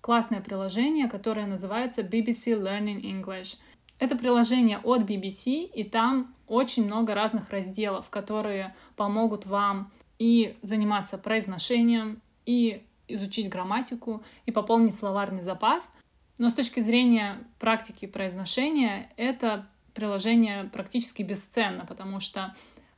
классное 0.00 0.40
приложение, 0.40 1.08
которое 1.08 1.46
называется 1.46 2.02
BBC 2.02 2.54
Learning 2.56 3.02
English. 3.02 3.56
Это 3.98 4.16
приложение 4.16 4.78
от 4.78 5.02
BBC, 5.02 5.64
и 5.64 5.84
там 5.84 6.34
очень 6.46 6.84
много 6.84 7.14
разных 7.14 7.50
разделов, 7.50 8.10
которые 8.10 8.74
помогут 8.96 9.46
вам 9.46 9.90
и 10.18 10.56
заниматься 10.62 11.18
произношением, 11.18 12.22
и 12.46 12.82
изучить 13.08 13.48
грамматику, 13.48 14.22
и 14.46 14.52
пополнить 14.52 14.94
словарный 14.94 15.42
запас. 15.42 15.92
Но 16.38 16.50
с 16.50 16.54
точки 16.54 16.80
зрения 16.80 17.38
практики 17.58 18.06
произношения, 18.06 19.10
это 19.16 19.66
приложение 19.94 20.64
практически 20.64 21.22
бесценно, 21.22 21.84
потому 21.84 22.20
что 22.20 22.54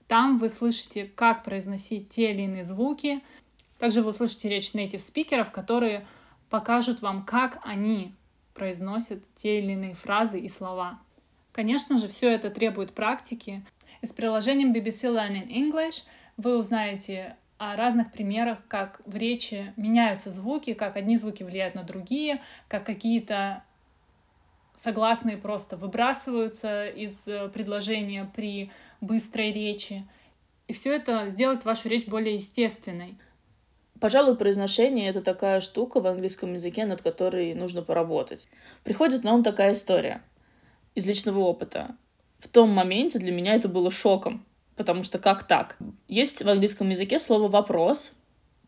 там 0.06 0.38
вы 0.38 0.50
слышите, 0.50 1.04
как 1.04 1.44
произносить 1.44 2.08
те 2.08 2.32
или 2.32 2.42
иные 2.42 2.64
звуки. 2.64 3.22
Также 3.78 4.02
вы 4.02 4.10
услышите 4.10 4.48
речь 4.48 4.74
native 4.74 4.98
спикеров, 4.98 5.50
которые 5.50 6.06
покажут 6.50 7.00
вам, 7.00 7.24
как 7.24 7.60
они 7.62 8.14
произносят 8.60 9.22
те 9.34 9.58
или 9.58 9.72
иные 9.72 9.94
фразы 9.94 10.38
и 10.38 10.46
слова. 10.46 10.98
Конечно 11.50 11.96
же, 11.96 12.08
все 12.08 12.30
это 12.30 12.50
требует 12.50 12.92
практики. 12.92 13.64
И 14.02 14.06
с 14.06 14.12
приложением 14.12 14.74
BBC 14.74 15.10
Learning 15.10 15.48
English 15.48 16.02
вы 16.36 16.58
узнаете 16.58 17.36
о 17.56 17.74
разных 17.74 18.12
примерах, 18.12 18.58
как 18.68 19.00
в 19.06 19.16
речи 19.16 19.72
меняются 19.78 20.30
звуки, 20.30 20.74
как 20.74 20.96
одни 20.96 21.16
звуки 21.16 21.42
влияют 21.42 21.74
на 21.74 21.84
другие, 21.84 22.42
как 22.68 22.84
какие-то 22.84 23.64
согласные 24.74 25.38
просто 25.38 25.78
выбрасываются 25.78 26.86
из 26.86 27.26
э, 27.28 27.48
предложения 27.48 28.30
при 28.36 28.70
быстрой 29.00 29.52
речи. 29.52 30.06
И 30.68 30.74
все 30.74 30.94
это 30.94 31.30
сделает 31.30 31.64
вашу 31.64 31.88
речь 31.88 32.06
более 32.06 32.34
естественной. 32.34 33.16
Пожалуй, 34.00 34.36
произношение— 34.36 35.08
это 35.10 35.20
такая 35.20 35.60
штука 35.60 36.00
в 36.00 36.06
английском 36.06 36.54
языке, 36.54 36.86
над 36.86 37.02
которой 37.02 37.54
нужно 37.54 37.82
поработать. 37.82 38.48
Приходит 38.82 39.24
на 39.24 39.34
ум 39.34 39.42
такая 39.42 39.72
история 39.72 40.22
из 40.94 41.06
личного 41.06 41.40
опыта. 41.40 41.94
В 42.38 42.48
том 42.48 42.70
моменте 42.70 43.18
для 43.18 43.30
меня 43.30 43.54
это 43.54 43.68
было 43.68 43.90
шоком, 43.90 44.46
потому 44.74 45.02
что 45.02 45.18
как 45.18 45.46
так? 45.46 45.76
Есть 46.08 46.42
в 46.42 46.48
английском 46.48 46.88
языке 46.88 47.18
слово 47.18 47.48
«вопрос», 47.48 48.12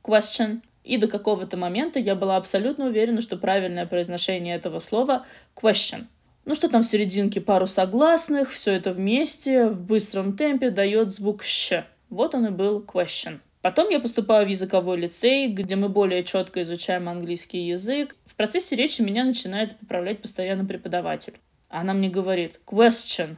question, 0.05 0.61
и 0.85 0.99
до 0.99 1.09
какого-то 1.09 1.57
момента 1.57 1.99
я 1.99 2.15
была 2.15 2.37
абсолютно 2.37 2.87
уверена, 2.87 3.23
что 3.23 3.39
правильное 3.39 3.87
произношение 3.87 4.55
этого 4.57 4.81
слова 4.81 5.25
question. 5.57 6.07
Ну 6.45 6.55
что 6.55 6.69
там 6.69 6.83
в 6.83 6.87
серединке 6.87 7.41
пару 7.41 7.67
согласных, 7.67 8.51
все 8.51 8.73
это 8.73 8.91
вместе, 8.91 9.69
в 9.69 9.83
быстром 9.83 10.37
темпе 10.37 10.71
дает 10.71 11.11
звук 11.11 11.43
«щ». 11.43 11.87
Вот 12.11 12.35
он 12.35 12.47
и 12.47 12.51
был 12.51 12.83
question. 12.83 13.39
Потом 13.63 13.91
я 13.91 14.01
поступаю 14.01 14.45
в 14.45 14.51
языковой 14.51 14.99
лицей, 14.99 15.47
где 15.47 15.77
мы 15.77 15.89
более 15.89 16.25
четко 16.25 16.63
изучаем 16.63 17.09
английский 17.09 17.61
язык. 17.61 18.17
В 18.27 18.35
процессе 18.35 18.75
речи 18.75 19.03
меня 19.03 19.25
начинает 19.25 19.79
поправлять 19.79 20.21
постоянно 20.21 20.65
преподаватель. 20.65 21.35
Она 21.69 21.95
мне 21.95 22.11
говорит 22.11 22.61
question, 22.67 23.37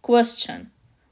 question. 0.00 0.66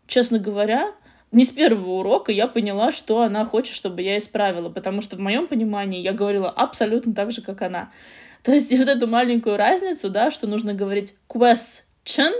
Честно 0.06 0.38
говоря, 0.38 0.94
не 1.32 1.44
с 1.44 1.50
первого 1.50 1.90
урока 1.90 2.30
я 2.30 2.46
поняла, 2.46 2.92
что 2.92 3.22
она 3.22 3.44
хочет, 3.44 3.74
чтобы 3.74 4.02
я 4.02 4.16
исправила, 4.16 4.70
потому 4.70 5.00
что 5.00 5.16
в 5.16 5.20
моем 5.20 5.48
понимании 5.48 6.00
я 6.00 6.12
говорила 6.12 6.48
абсолютно 6.48 7.12
так 7.14 7.32
же, 7.32 7.42
как 7.42 7.62
она. 7.62 7.90
То 8.44 8.52
есть 8.52 8.72
вот 8.76 8.88
эту 8.88 9.08
маленькую 9.08 9.56
разницу, 9.56 10.08
да, 10.08 10.30
что 10.30 10.46
нужно 10.46 10.72
говорить 10.72 11.16
question, 11.28 12.32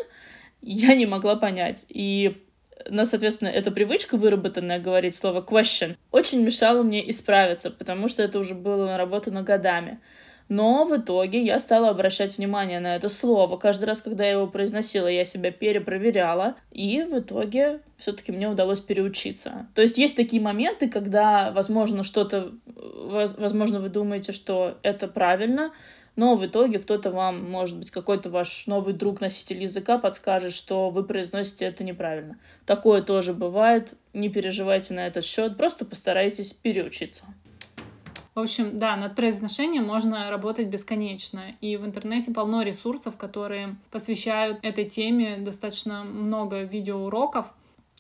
я 0.60 0.94
не 0.94 1.06
могла 1.06 1.34
понять. 1.34 1.84
И 1.88 2.41
но, 2.88 3.04
соответственно, 3.04 3.48
эта 3.48 3.70
привычка, 3.70 4.16
выработанная 4.16 4.78
говорить 4.78 5.14
слово 5.14 5.40
question, 5.40 5.96
очень 6.10 6.42
мешала 6.42 6.82
мне 6.82 7.08
исправиться, 7.10 7.70
потому 7.70 8.08
что 8.08 8.22
это 8.22 8.38
уже 8.38 8.54
было 8.54 8.86
наработано 8.86 9.42
годами. 9.42 10.00
Но 10.48 10.84
в 10.84 10.94
итоге 10.94 11.42
я 11.42 11.58
стала 11.60 11.88
обращать 11.88 12.36
внимание 12.36 12.78
на 12.78 12.96
это 12.96 13.08
слово. 13.08 13.56
Каждый 13.56 13.86
раз, 13.86 14.02
когда 14.02 14.24
я 14.24 14.32
его 14.32 14.46
произносила, 14.46 15.06
я 15.06 15.24
себя 15.24 15.50
перепроверяла. 15.50 16.56
И 16.70 17.02
в 17.10 17.20
итоге 17.20 17.80
все-таки 17.96 18.32
мне 18.32 18.48
удалось 18.48 18.80
переучиться. 18.80 19.66
То 19.74 19.80
есть 19.80 19.96
есть 19.96 20.14
такие 20.14 20.42
моменты, 20.42 20.90
когда, 20.90 21.52
возможно, 21.52 22.04
что-то, 22.04 22.52
возможно, 22.66 23.80
вы 23.80 23.88
думаете, 23.88 24.32
что 24.32 24.76
это 24.82 25.08
правильно, 25.08 25.72
но 26.16 26.34
в 26.34 26.44
итоге 26.44 26.78
кто-то 26.78 27.10
вам, 27.10 27.50
может 27.50 27.78
быть, 27.78 27.90
какой-то 27.90 28.30
ваш 28.30 28.66
новый 28.66 28.94
друг-носитель 28.94 29.62
языка 29.62 29.98
подскажет, 29.98 30.52
что 30.52 30.90
вы 30.90 31.04
произносите 31.04 31.64
это 31.64 31.84
неправильно. 31.84 32.38
Такое 32.66 33.02
тоже 33.02 33.32
бывает, 33.32 33.94
не 34.12 34.28
переживайте 34.28 34.94
на 34.94 35.06
этот 35.06 35.24
счет, 35.24 35.56
просто 35.56 35.84
постарайтесь 35.84 36.52
переучиться. 36.52 37.24
В 38.34 38.40
общем, 38.40 38.78
да, 38.78 38.96
над 38.96 39.14
произношением 39.14 39.84
можно 39.84 40.30
работать 40.30 40.68
бесконечно. 40.68 41.54
И 41.60 41.76
в 41.76 41.84
интернете 41.84 42.32
полно 42.32 42.62
ресурсов, 42.62 43.18
которые 43.18 43.76
посвящают 43.90 44.58
этой 44.62 44.86
теме 44.86 45.36
достаточно 45.36 46.02
много 46.02 46.62
видеоуроков 46.62 47.52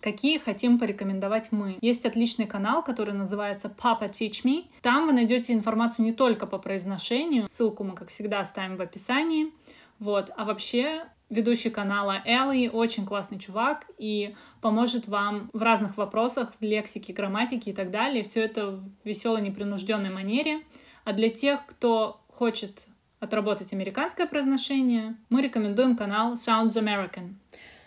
какие 0.02 0.38
хотим 0.38 0.78
порекомендовать 0.78 1.52
мы. 1.52 1.78
Есть 1.80 2.04
отличный 2.04 2.46
канал, 2.46 2.82
который 2.82 3.14
называется 3.14 3.74
Papa 3.74 4.10
Teach 4.10 4.44
Me. 4.44 4.66
Там 4.82 5.06
вы 5.06 5.12
найдете 5.12 5.54
информацию 5.54 6.04
не 6.04 6.12
только 6.12 6.46
по 6.46 6.58
произношению, 6.58 7.46
ссылку 7.48 7.84
мы, 7.84 7.94
как 7.94 8.08
всегда, 8.08 8.40
оставим 8.40 8.76
в 8.76 8.82
описании, 8.82 9.52
вот, 9.98 10.30
а 10.36 10.44
вообще 10.44 11.04
ведущий 11.30 11.70
канала 11.70 12.20
Элли, 12.26 12.68
очень 12.68 13.06
классный 13.06 13.38
чувак 13.38 13.86
и 13.96 14.34
поможет 14.60 15.08
вам 15.08 15.48
в 15.52 15.62
разных 15.62 15.96
вопросах, 15.96 16.52
в 16.60 16.62
лексике, 16.62 17.12
грамматике 17.12 17.70
и 17.70 17.74
так 17.74 17.90
далее. 17.90 18.22
Все 18.22 18.42
это 18.42 18.72
в 18.72 18.84
веселой, 19.04 19.40
непринужденной 19.40 20.10
манере. 20.10 20.62
А 21.04 21.12
для 21.12 21.30
тех, 21.30 21.64
кто 21.66 22.20
хочет 22.28 22.86
отработать 23.18 23.72
американское 23.72 24.26
произношение, 24.26 25.16
мы 25.30 25.40
рекомендуем 25.40 25.96
канал 25.96 26.34
Sounds 26.34 26.76
American. 26.76 27.34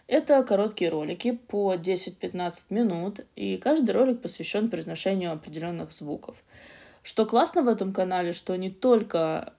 Это 0.07 0.43
короткие 0.43 0.91
ролики 0.91 1.31
по 1.31 1.73
10-15 1.73 2.53
минут, 2.69 3.21
и 3.35 3.57
каждый 3.57 3.91
ролик 3.91 4.21
посвящен 4.21 4.69
произношению 4.69 5.31
определенных 5.31 5.91
звуков. 5.91 6.43
Что 7.01 7.25
классно 7.25 7.63
в 7.63 7.67
этом 7.67 7.91
канале, 7.91 8.31
что 8.31 8.55
не 8.55 8.69
только 8.69 9.53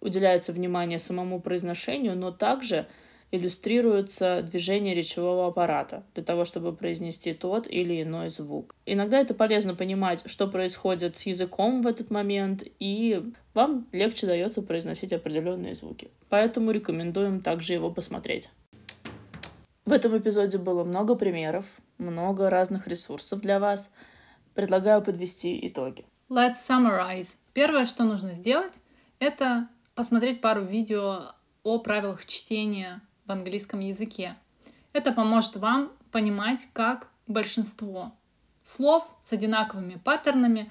уделяется 0.00 0.52
внимание 0.52 0.98
самому 0.98 1.40
произношению, 1.40 2.16
но 2.16 2.30
также 2.30 2.86
иллюстрируется 3.32 4.42
движение 4.42 4.94
речевого 4.94 5.48
аппарата 5.48 6.04
для 6.14 6.24
того, 6.24 6.44
чтобы 6.44 6.72
произнести 6.74 7.32
тот 7.32 7.66
или 7.68 8.02
иной 8.02 8.28
звук. 8.28 8.74
Иногда 8.86 9.20
это 9.20 9.34
полезно 9.34 9.74
понимать, 9.74 10.22
что 10.26 10.48
происходит 10.48 11.16
с 11.16 11.26
языком 11.26 11.82
в 11.82 11.86
этот 11.86 12.10
момент, 12.10 12.64
и 12.78 13.22
вам 13.54 13.86
легче 13.92 14.26
дается 14.26 14.62
произносить 14.62 15.12
определенные 15.12 15.74
звуки. 15.74 16.10
Поэтому 16.28 16.70
рекомендуем 16.70 17.40
также 17.40 17.72
его 17.72 17.90
посмотреть. 17.90 18.50
В 19.84 19.92
этом 19.92 20.16
эпизоде 20.16 20.58
было 20.58 20.84
много 20.84 21.14
примеров, 21.14 21.64
много 21.98 22.50
разных 22.50 22.86
ресурсов 22.86 23.40
для 23.40 23.58
вас. 23.58 23.90
Предлагаю 24.54 25.02
подвести 25.02 25.66
итоги. 25.66 26.04
Let's 26.28 26.56
summarize. 26.56 27.36
Первое, 27.52 27.84
что 27.86 28.04
нужно 28.04 28.34
сделать, 28.34 28.80
это 29.18 29.68
посмотреть 29.94 30.40
пару 30.40 30.64
видео 30.64 31.34
о 31.62 31.78
правилах 31.78 32.24
чтения 32.26 33.00
в 33.26 33.32
английском 33.32 33.80
языке. 33.80 34.36
Это 34.92 35.12
поможет 35.12 35.56
вам 35.56 35.92
понимать, 36.10 36.68
как 36.72 37.08
большинство 37.26 38.12
слов 38.62 39.08
с 39.20 39.32
одинаковыми 39.32 39.96
паттернами 39.96 40.70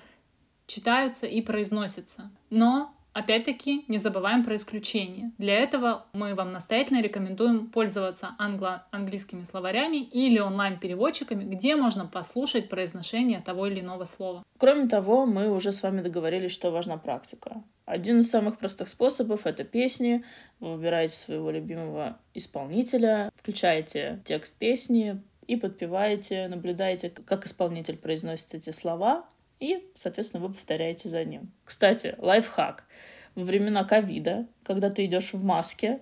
читаются 0.68 1.26
и 1.26 1.42
произносятся. 1.42 2.32
Но 2.50 2.94
Опять-таки, 3.14 3.86
не 3.88 3.98
забываем 3.98 4.46
про 4.46 4.56
исключения. 4.56 5.32
Для 5.38 5.56
этого 5.56 6.06
мы 6.14 6.36
вам 6.36 6.52
настоятельно 6.52 7.02
рекомендуем 7.02 7.68
пользоваться 7.68 8.36
англо- 8.38 8.84
английскими 8.92 9.44
словарями 9.44 9.98
или 9.98 10.40
онлайн-переводчиками, 10.40 11.44
где 11.44 11.76
можно 11.76 12.06
послушать 12.06 12.70
произношение 12.70 13.40
того 13.40 13.68
или 13.68 13.80
иного 13.80 14.06
слова. 14.06 14.44
Кроме 14.58 14.88
того, 14.88 15.26
мы 15.26 15.52
уже 15.52 15.72
с 15.72 15.82
вами 15.82 16.02
договорились, 16.02 16.52
что 16.52 16.72
важна 16.72 16.98
практика. 16.98 17.64
Один 17.86 18.20
из 18.20 18.30
самых 18.30 18.60
простых 18.60 18.88
способов— 18.90 19.42
это 19.48 19.64
песни. 19.64 20.24
Вы 20.60 20.74
выбираете 20.74 21.16
своего 21.16 21.50
любимого 21.50 22.20
исполнителя, 22.36 23.32
включаете 23.36 24.22
текст 24.24 24.58
песни 24.58 25.20
и 25.48 25.56
подпеваете, 25.56 26.48
наблюдаете, 26.48 27.10
как 27.10 27.48
исполнитель 27.48 27.98
произносит 27.98 28.54
эти 28.54 28.70
слова, 28.70 29.26
и, 29.60 29.84
соответственно, 29.94 30.46
вы 30.46 30.54
повторяете 30.54 31.10
за 31.10 31.24
ним. 31.26 31.52
Кстати, 31.66 32.16
лайфхак. 32.18 32.86
Во 33.36 33.44
времена 33.44 33.84
ковида, 33.84 34.48
когда 34.64 34.90
ты 34.90 35.06
идешь 35.06 35.34
в 35.34 35.44
маске, 35.44 36.00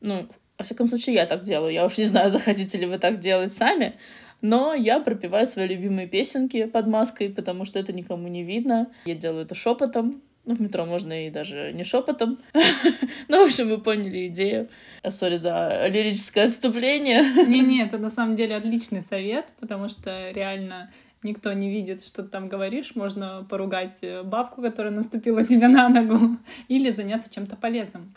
ну, 0.00 0.28
во 0.58 0.64
всяком 0.64 0.88
случае, 0.88 1.16
я 1.16 1.26
так 1.26 1.42
делаю. 1.42 1.72
Я 1.72 1.84
уж 1.84 1.98
не 1.98 2.04
знаю, 2.04 2.30
захотите 2.30 2.78
ли 2.78 2.86
вы 2.86 2.98
так 2.98 3.18
делать 3.18 3.52
сами, 3.52 3.94
но 4.40 4.74
я 4.74 5.00
пропиваю 5.00 5.46
свои 5.46 5.66
любимые 5.66 6.06
песенки 6.06 6.66
под 6.66 6.86
маской, 6.86 7.30
потому 7.30 7.64
что 7.64 7.78
это 7.78 7.92
никому 7.92 8.28
не 8.28 8.42
видно. 8.42 8.92
Я 9.04 9.14
делаю 9.14 9.44
это 9.44 9.54
шепотом. 9.54 10.22
Ну, 10.44 10.54
в 10.54 10.60
метро 10.60 10.86
можно 10.86 11.26
и 11.26 11.30
даже 11.30 11.72
не 11.74 11.82
шепотом. 11.82 12.38
ну, 13.28 13.42
в 13.42 13.48
общем, 13.48 13.68
вы 13.68 13.78
поняли 13.78 14.28
идею. 14.28 14.68
Сори 15.08 15.36
за 15.38 15.88
лирическое 15.88 16.46
отступление. 16.46 17.24
Не-не, 17.46 17.82
это 17.82 17.98
на 17.98 18.10
самом 18.10 18.36
деле 18.36 18.54
отличный 18.54 19.02
совет, 19.02 19.46
потому 19.58 19.88
что 19.88 20.30
реально 20.30 20.92
никто 21.26 21.52
не 21.52 21.70
видит, 21.70 22.02
что 22.02 22.22
ты 22.22 22.28
там 22.30 22.48
говоришь, 22.48 22.94
можно 22.94 23.46
поругать 23.50 23.98
э, 24.00 24.22
бабку, 24.22 24.62
которая 24.62 24.92
наступила 24.92 25.44
тебе 25.44 25.68
на 25.68 25.88
ногу, 25.88 26.38
или 26.68 26.90
заняться 26.90 27.30
чем-то 27.30 27.56
полезным. 27.56 28.14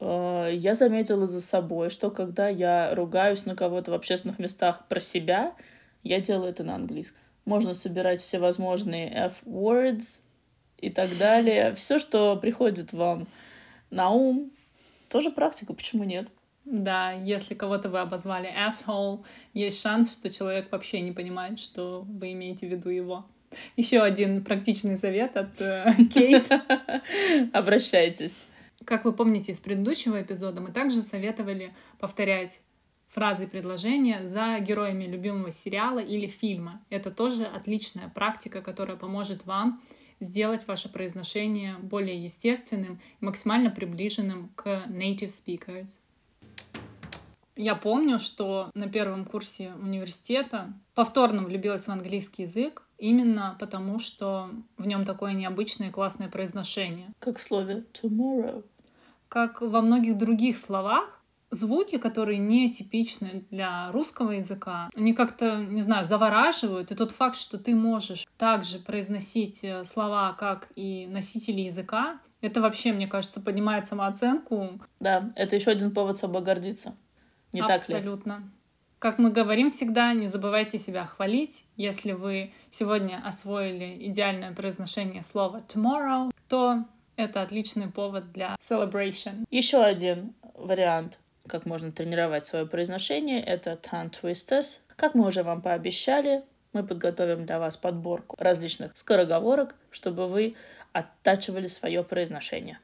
А, 0.00 0.48
я 0.48 0.74
заметила 0.74 1.26
за 1.26 1.40
собой, 1.40 1.90
что 1.90 2.10
когда 2.10 2.48
я 2.48 2.94
ругаюсь 2.94 3.44
на 3.44 3.54
кого-то 3.54 3.90
в 3.90 3.94
общественных 3.94 4.38
местах 4.38 4.86
про 4.88 5.00
себя, 5.00 5.54
я 6.02 6.20
делаю 6.20 6.50
это 6.50 6.64
на 6.64 6.76
английском. 6.76 7.20
Можно 7.44 7.74
собирать 7.74 8.20
все 8.20 8.38
возможные 8.38 9.10
F-words 9.10 10.20
и 10.78 10.90
так 10.90 11.16
далее. 11.18 11.74
Все, 11.74 11.98
что 11.98 12.36
приходит 12.36 12.92
вам 12.92 13.26
на 13.90 14.10
ум, 14.10 14.50
тоже 15.08 15.30
практика, 15.30 15.74
почему 15.74 16.04
нет? 16.04 16.28
Да, 16.64 17.12
если 17.12 17.54
кого-то 17.54 17.88
вы 17.88 17.98
обозвали 18.00 18.48
asshole, 18.48 19.24
есть 19.52 19.80
шанс, 19.80 20.12
что 20.12 20.30
человек 20.30 20.70
вообще 20.70 21.00
не 21.00 21.12
понимает, 21.12 21.58
что 21.58 22.02
вы 22.08 22.32
имеете 22.32 22.68
в 22.68 22.70
виду 22.70 22.88
его. 22.88 23.26
Еще 23.76 24.00
один 24.00 24.44
практичный 24.44 24.96
совет 24.96 25.36
от 25.36 25.60
э, 25.60 25.92
Кейт. 26.14 26.50
Обращайтесь. 27.52 28.44
Как 28.84 29.04
вы 29.04 29.12
помните 29.12 29.52
из 29.52 29.60
предыдущего 29.60 30.20
эпизода, 30.22 30.60
мы 30.60 30.70
также 30.70 31.02
советовали 31.02 31.74
повторять 31.98 32.60
фразы 33.08 33.44
и 33.44 33.46
предложения 33.46 34.26
за 34.26 34.58
героями 34.58 35.04
любимого 35.04 35.50
сериала 35.50 35.98
или 35.98 36.26
фильма. 36.26 36.80
Это 36.88 37.10
тоже 37.10 37.44
отличная 37.44 38.08
практика, 38.08 38.62
которая 38.62 38.96
поможет 38.96 39.44
вам 39.44 39.82
сделать 40.18 40.66
ваше 40.66 40.88
произношение 40.88 41.76
более 41.82 42.22
естественным 42.22 43.00
и 43.20 43.24
максимально 43.24 43.70
приближенным 43.70 44.50
к 44.54 44.66
native 44.88 45.28
speakers. 45.30 45.98
Я 47.56 47.74
помню, 47.74 48.18
что 48.18 48.70
на 48.74 48.88
первом 48.88 49.24
курсе 49.24 49.72
университета 49.80 50.72
повторно 50.94 51.42
влюбилась 51.42 51.86
в 51.86 51.90
английский 51.90 52.42
язык 52.42 52.82
именно 52.98 53.56
потому, 53.60 53.98
что 53.98 54.50
в 54.78 54.86
нем 54.86 55.04
такое 55.04 55.32
необычное 55.32 55.88
и 55.88 55.92
классное 55.92 56.28
произношение. 56.28 57.12
Как 57.18 57.38
в 57.38 57.42
слове 57.42 57.84
tomorrow. 57.92 58.64
Как 59.28 59.60
во 59.60 59.80
многих 59.82 60.16
других 60.16 60.56
словах, 60.56 61.22
звуки, 61.50 61.98
которые 61.98 62.38
не 62.38 62.70
типичны 62.70 63.44
для 63.50 63.92
русского 63.92 64.32
языка, 64.32 64.88
они 64.96 65.12
как-то, 65.12 65.56
не 65.56 65.82
знаю, 65.82 66.04
завораживают. 66.04 66.90
И 66.90 66.94
тот 66.94 67.12
факт, 67.12 67.36
что 67.36 67.58
ты 67.58 67.74
можешь 67.74 68.26
также 68.38 68.78
произносить 68.78 69.62
э, 69.62 69.84
слова, 69.84 70.32
как 70.32 70.68
и 70.74 71.06
носители 71.06 71.60
языка, 71.60 72.18
это 72.40 72.60
вообще, 72.60 72.92
мне 72.92 73.06
кажется, 73.06 73.40
поднимает 73.40 73.86
самооценку. 73.86 74.80
Да, 74.98 75.32
это 75.36 75.54
еще 75.54 75.70
один 75.70 75.92
повод 75.92 76.18
собой 76.18 76.42
гордиться. 76.42 76.96
Не 77.52 77.60
Абсолютно. 77.60 78.34
так 78.34 78.42
ли? 78.42 78.48
Как 78.98 79.18
мы 79.18 79.32
говорим 79.32 79.68
всегда, 79.68 80.12
не 80.12 80.28
забывайте 80.28 80.78
себя 80.78 81.04
хвалить. 81.04 81.64
Если 81.76 82.12
вы 82.12 82.52
сегодня 82.70 83.20
освоили 83.24 83.96
идеальное 84.06 84.52
произношение 84.52 85.24
слова 85.24 85.60
tomorrow, 85.66 86.30
то 86.48 86.84
это 87.16 87.42
отличный 87.42 87.88
повод 87.88 88.30
для 88.30 88.56
celebration. 88.60 89.44
Еще 89.50 89.82
один 89.82 90.34
вариант, 90.54 91.18
как 91.48 91.66
можно 91.66 91.90
тренировать 91.90 92.46
свое 92.46 92.64
произношение, 92.64 93.42
это 93.42 93.72
tongue 93.72 94.10
twisters. 94.10 94.78
Как 94.94 95.16
мы 95.16 95.26
уже 95.26 95.42
вам 95.42 95.62
пообещали, 95.62 96.44
мы 96.72 96.84
подготовим 96.84 97.44
для 97.44 97.58
вас 97.58 97.76
подборку 97.76 98.36
различных 98.38 98.92
скороговорок, 98.94 99.74
чтобы 99.90 100.28
вы 100.28 100.54
оттачивали 100.92 101.66
свое 101.66 102.04
произношение. 102.04 102.78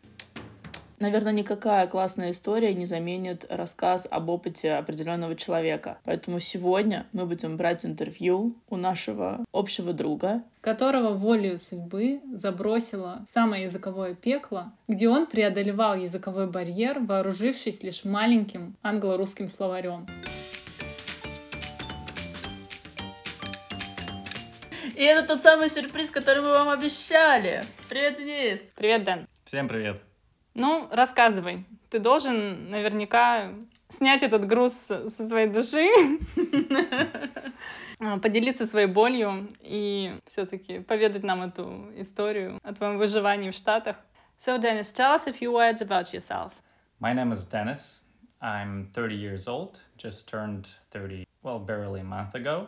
Наверное, 1.00 1.32
никакая 1.32 1.87
классная 1.87 2.32
история 2.32 2.74
не 2.74 2.84
заменит 2.84 3.46
рассказ 3.48 4.08
об 4.11 4.30
опыте 4.30 4.72
определенного 4.72 5.37
человека. 5.37 5.98
Поэтому 6.04 6.40
сегодня 6.40 7.06
мы 7.12 7.24
будем 7.24 7.56
брать 7.56 7.87
интервью 7.87 8.56
у 8.68 8.76
нашего 8.76 9.44
общего 9.52 9.92
друга, 9.92 10.42
которого 10.61 11.11
волею 11.14 11.58
судьбы 11.58 12.20
забросило 12.34 13.22
в 13.24 13.28
самое 13.28 13.64
языковое 13.64 14.14
пекло, 14.14 14.72
где 14.88 15.08
он 15.08 15.26
преодолевал 15.26 15.94
языковой 15.94 16.48
барьер, 16.48 16.98
вооружившись 16.98 17.84
лишь 17.84 18.04
маленьким 18.04 18.74
англо-русским 18.82 19.46
словарем. 19.46 20.06
И 24.96 25.04
это 25.04 25.28
тот 25.28 25.42
самый 25.42 25.68
сюрприз, 25.68 26.11
который 26.11 26.42
мы 26.42 26.50
вам 26.50 26.70
обещали. 26.70 27.62
Привет, 27.88 28.16
Денис. 28.16 28.72
Привет, 28.74 29.04
Дэн. 29.04 29.28
Всем 29.44 29.68
привет. 29.68 30.07
Ну, 30.58 30.88
рассказывай. 30.90 31.64
Ты 31.88 32.00
должен 32.00 32.68
наверняка 32.68 33.52
снять 33.88 34.24
этот 34.24 34.44
груз 34.44 34.72
со 34.72 35.08
своей 35.08 35.46
души, 35.46 35.86
а, 38.00 38.18
поделиться 38.18 38.66
своей 38.66 38.88
болью 38.88 39.48
и 39.60 40.18
все-таки 40.24 40.80
поведать 40.80 41.22
нам 41.22 41.42
эту 41.42 41.92
историю 41.94 42.58
о 42.64 42.74
твоем 42.74 42.98
выживании 42.98 43.50
в 43.50 43.54
Штатах. 43.54 43.98
So, 44.36 44.58
Dennis, 44.58 44.92
tell 44.92 45.14
us 45.14 45.28
a 45.28 45.32
few 45.32 45.52
words 45.52 45.80
about 45.80 46.12
yourself. 46.12 46.54
My 46.98 47.12
name 47.12 47.30
is 47.30 47.44
Dennis. 47.44 48.00
I'm 48.42 48.90
30 48.92 49.14
years 49.14 49.46
old, 49.46 49.80
just 49.96 50.28
turned 50.28 50.66
30, 50.90 51.24
well, 51.44 51.60
barely 51.60 52.00
a 52.00 52.04
month 52.04 52.34
ago. 52.34 52.66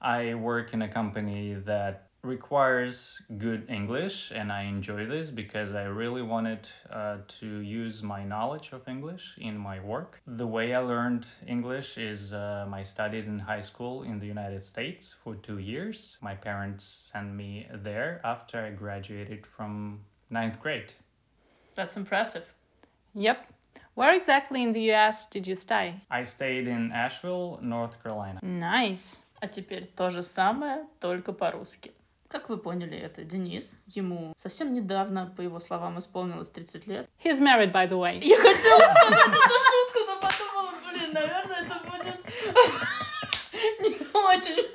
I 0.00 0.34
work 0.34 0.72
in 0.72 0.82
a 0.82 0.88
company 0.88 1.54
that 1.66 2.05
requires 2.25 3.21
good 3.37 3.69
English, 3.69 4.31
and 4.31 4.51
I 4.51 4.63
enjoy 4.63 5.05
this 5.05 5.31
because 5.31 5.73
I 5.73 5.83
really 5.83 6.21
wanted 6.21 6.67
uh, 6.89 7.17
to 7.39 7.47
use 7.59 8.03
my 8.03 8.23
knowledge 8.23 8.71
of 8.73 8.87
English 8.87 9.37
in 9.39 9.57
my 9.57 9.79
work. 9.79 10.21
The 10.27 10.45
way 10.45 10.73
I 10.75 10.79
learned 10.81 11.25
English 11.47 11.97
is 11.97 12.33
um, 12.33 12.73
I 12.73 12.83
studied 12.83 13.25
in 13.25 13.39
high 13.39 13.61
school 13.61 14.03
in 14.03 14.19
the 14.19 14.27
United 14.27 14.61
States 14.61 15.15
for 15.23 15.35
two 15.35 15.57
years. 15.57 16.17
My 16.21 16.35
parents 16.35 16.83
sent 16.83 17.33
me 17.33 17.67
there 17.73 18.21
after 18.23 18.63
I 18.63 18.69
graduated 18.69 19.47
from 19.47 20.01
ninth 20.29 20.61
grade. 20.61 20.93
That's 21.75 21.97
impressive. 21.97 22.45
Yep. 23.13 23.47
Where 23.93 24.13
exactly 24.13 24.63
in 24.63 24.71
the 24.71 24.91
US 24.93 25.27
did 25.27 25.47
you 25.47 25.55
stay? 25.55 26.01
I 26.09 26.23
stayed 26.23 26.67
in 26.67 26.91
Asheville, 26.91 27.59
North 27.61 28.01
Carolina. 28.01 28.39
Nice. 28.43 29.23
А 29.41 29.47
теперь 29.47 29.85
то 29.85 30.11
же 30.11 30.21
самое, 30.21 30.85
только 30.99 31.33
по-русски. 31.33 31.91
Как 32.28 32.48
вы 32.48 32.56
поняли, 32.56 32.98
это 32.98 33.24
Денис. 33.24 33.78
Ему 33.86 34.32
совсем 34.36 34.74
недавно, 34.74 35.32
по 35.36 35.42
его 35.42 35.60
словам, 35.60 35.98
исполнилось 35.98 36.50
30 36.50 36.86
лет. 36.86 37.08
He's 37.22 37.40
married, 37.40 37.72
by 37.72 37.88
the 37.88 37.98
way. 37.98 38.20
Я 38.22 38.36
хотела 38.36 38.78
сказать 38.96 39.28
эту 39.28 39.56
шутку, 39.68 39.98
но 40.06 40.20
подумала, 40.20 40.72
блин, 40.90 41.12
наверное, 41.12 41.62
это 41.62 41.80
будет 41.88 42.18
не 43.80 43.96
очень. 44.12 44.66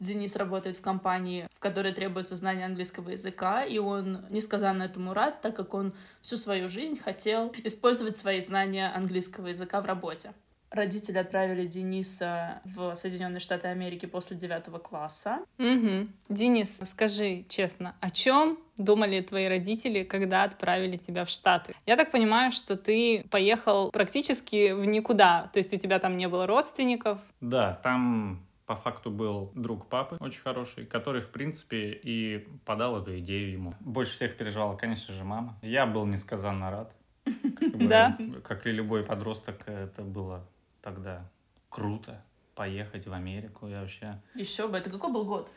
Денис 0.00 0.34
работает 0.34 0.76
в 0.76 0.80
компании, 0.80 1.46
в 1.54 1.60
которой 1.60 1.92
требуется 1.92 2.34
знание 2.34 2.66
английского 2.66 3.10
языка, 3.10 3.64
и 3.64 3.78
он 3.78 4.26
несказанно 4.30 4.82
этому 4.82 5.14
рад, 5.14 5.40
так 5.40 5.54
как 5.54 5.74
он 5.74 5.94
всю 6.20 6.36
свою 6.36 6.68
жизнь 6.68 6.98
хотел 6.98 7.54
использовать 7.62 8.16
свои 8.16 8.40
знания 8.40 8.88
английского 8.92 9.46
языка 9.46 9.80
в 9.80 9.86
работе. 9.86 10.32
Родители 10.72 11.18
отправили 11.18 11.66
Дениса 11.66 12.62
в 12.64 12.94
Соединенные 12.94 13.40
Штаты 13.40 13.68
Америки 13.68 14.06
после 14.06 14.36
девятого 14.36 14.78
класса. 14.78 15.40
Угу. 15.58 16.08
Денис, 16.28 16.80
скажи 16.84 17.44
честно, 17.48 17.94
о 18.00 18.10
чем 18.10 18.58
думали 18.78 19.20
твои 19.20 19.48
родители, 19.48 20.02
когда 20.02 20.44
отправили 20.44 20.96
тебя 20.96 21.24
в 21.24 21.28
Штаты? 21.28 21.74
Я 21.86 21.96
так 21.96 22.10
понимаю, 22.10 22.50
что 22.50 22.76
ты 22.76 23.24
поехал 23.30 23.90
практически 23.90 24.72
в 24.72 24.84
никуда, 24.86 25.50
то 25.52 25.58
есть 25.58 25.72
у 25.74 25.76
тебя 25.76 25.98
там 25.98 26.16
не 26.16 26.28
было 26.28 26.46
родственников? 26.46 27.20
Да, 27.40 27.78
там 27.82 28.46
по 28.66 28.76
факту 28.76 29.10
был 29.10 29.52
друг 29.54 29.86
папы, 29.86 30.16
очень 30.20 30.40
хороший, 30.40 30.86
который, 30.86 31.20
в 31.20 31.30
принципе, 31.30 31.92
и 31.92 32.48
подал 32.64 33.00
эту 33.00 33.18
идею 33.18 33.52
ему. 33.52 33.74
Больше 33.80 34.12
всех 34.12 34.36
переживала, 34.36 34.76
конечно 34.76 35.12
же, 35.12 35.24
мама. 35.24 35.58
Я 35.60 35.84
был 35.84 36.06
несказанно 36.06 36.70
рад. 36.70 36.92
Да. 37.74 38.18
Как 38.44 38.66
и 38.66 38.70
любой 38.70 39.04
подросток, 39.04 39.66
это 39.66 40.02
было 40.02 40.46
тогда 40.82 41.30
круто 41.70 42.22
поехать 42.54 43.06
в 43.06 43.12
Америку. 43.12 43.66
Я 43.66 43.80
вообще... 43.80 44.20
Еще 44.34 44.68
бы. 44.68 44.76
Это 44.76 44.90
какой 44.90 45.12
был 45.12 45.24
год? 45.24 45.50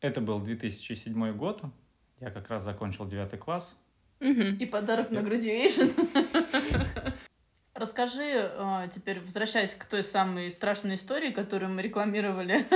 Это 0.00 0.20
был 0.20 0.40
2007 0.40 1.32
год. 1.36 1.62
Я 2.20 2.30
как 2.30 2.48
раз 2.50 2.62
закончил 2.62 3.06
девятый 3.06 3.38
класс. 3.38 3.76
И 4.20 4.66
подарок 4.66 5.10
на 5.10 5.18
graduation. 5.18 5.92
Расскажи 7.74 8.22
э, 8.24 8.88
теперь, 8.90 9.20
возвращаясь 9.20 9.74
к 9.74 9.84
той 9.84 10.02
самой 10.02 10.50
страшной 10.50 10.94
истории, 10.94 11.30
которую 11.30 11.70
мы 11.70 11.82
рекламировали, 11.82 12.66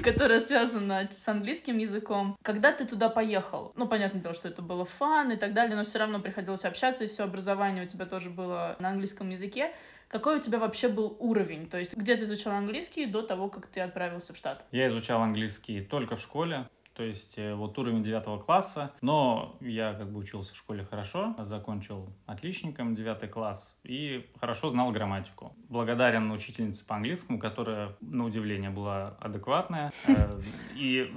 которая 0.02 0.40
связана 0.40 1.06
с 1.08 1.28
английским 1.28 1.78
языком. 1.78 2.36
Когда 2.42 2.72
ты 2.72 2.84
туда 2.86 3.08
поехал? 3.08 3.70
Ну, 3.76 3.86
понятное 3.86 4.20
дело, 4.20 4.34
что 4.34 4.48
это 4.48 4.62
было 4.62 4.84
фан 4.84 5.30
и 5.30 5.36
так 5.36 5.54
далее, 5.54 5.76
но 5.76 5.84
все 5.84 6.00
равно 6.00 6.18
приходилось 6.18 6.64
общаться, 6.64 7.04
и 7.04 7.06
все 7.06 7.22
образование 7.22 7.84
у 7.84 7.86
тебя 7.86 8.04
тоже 8.04 8.30
было 8.30 8.74
на 8.80 8.88
английском 8.88 9.30
языке. 9.30 9.72
Какой 10.08 10.36
у 10.36 10.40
тебя 10.40 10.58
вообще 10.58 10.88
был 10.88 11.16
уровень? 11.18 11.68
То 11.68 11.78
есть 11.78 11.96
где 11.96 12.16
ты 12.16 12.24
изучал 12.24 12.52
английский 12.54 13.06
до 13.06 13.22
того, 13.22 13.48
как 13.48 13.66
ты 13.66 13.80
отправился 13.80 14.32
в 14.32 14.36
Штат? 14.36 14.64
Я 14.70 14.86
изучал 14.86 15.20
английский 15.22 15.80
только 15.80 16.16
в 16.16 16.20
школе. 16.20 16.68
То 16.96 17.02
есть 17.02 17.34
э, 17.36 17.54
вот 17.54 17.78
уровень 17.78 18.02
девятого 18.02 18.38
класса, 18.38 18.90
но 19.02 19.58
я 19.60 19.92
как 19.92 20.10
бы 20.10 20.18
учился 20.18 20.54
в 20.54 20.56
школе 20.56 20.82
хорошо, 20.82 21.34
закончил 21.40 22.08
отличником 22.24 22.94
девятый 22.94 23.28
класс 23.28 23.76
и 23.84 24.26
хорошо 24.40 24.70
знал 24.70 24.90
грамматику. 24.92 25.52
Благодарен 25.68 26.30
учительнице 26.32 26.86
по 26.86 26.96
английскому, 26.96 27.38
которая, 27.38 27.94
на 28.00 28.24
удивление, 28.24 28.70
была 28.70 29.14
адекватная. 29.20 29.92
Э, 30.06 30.30
и... 30.74 31.12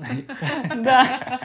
Да. 0.76 1.40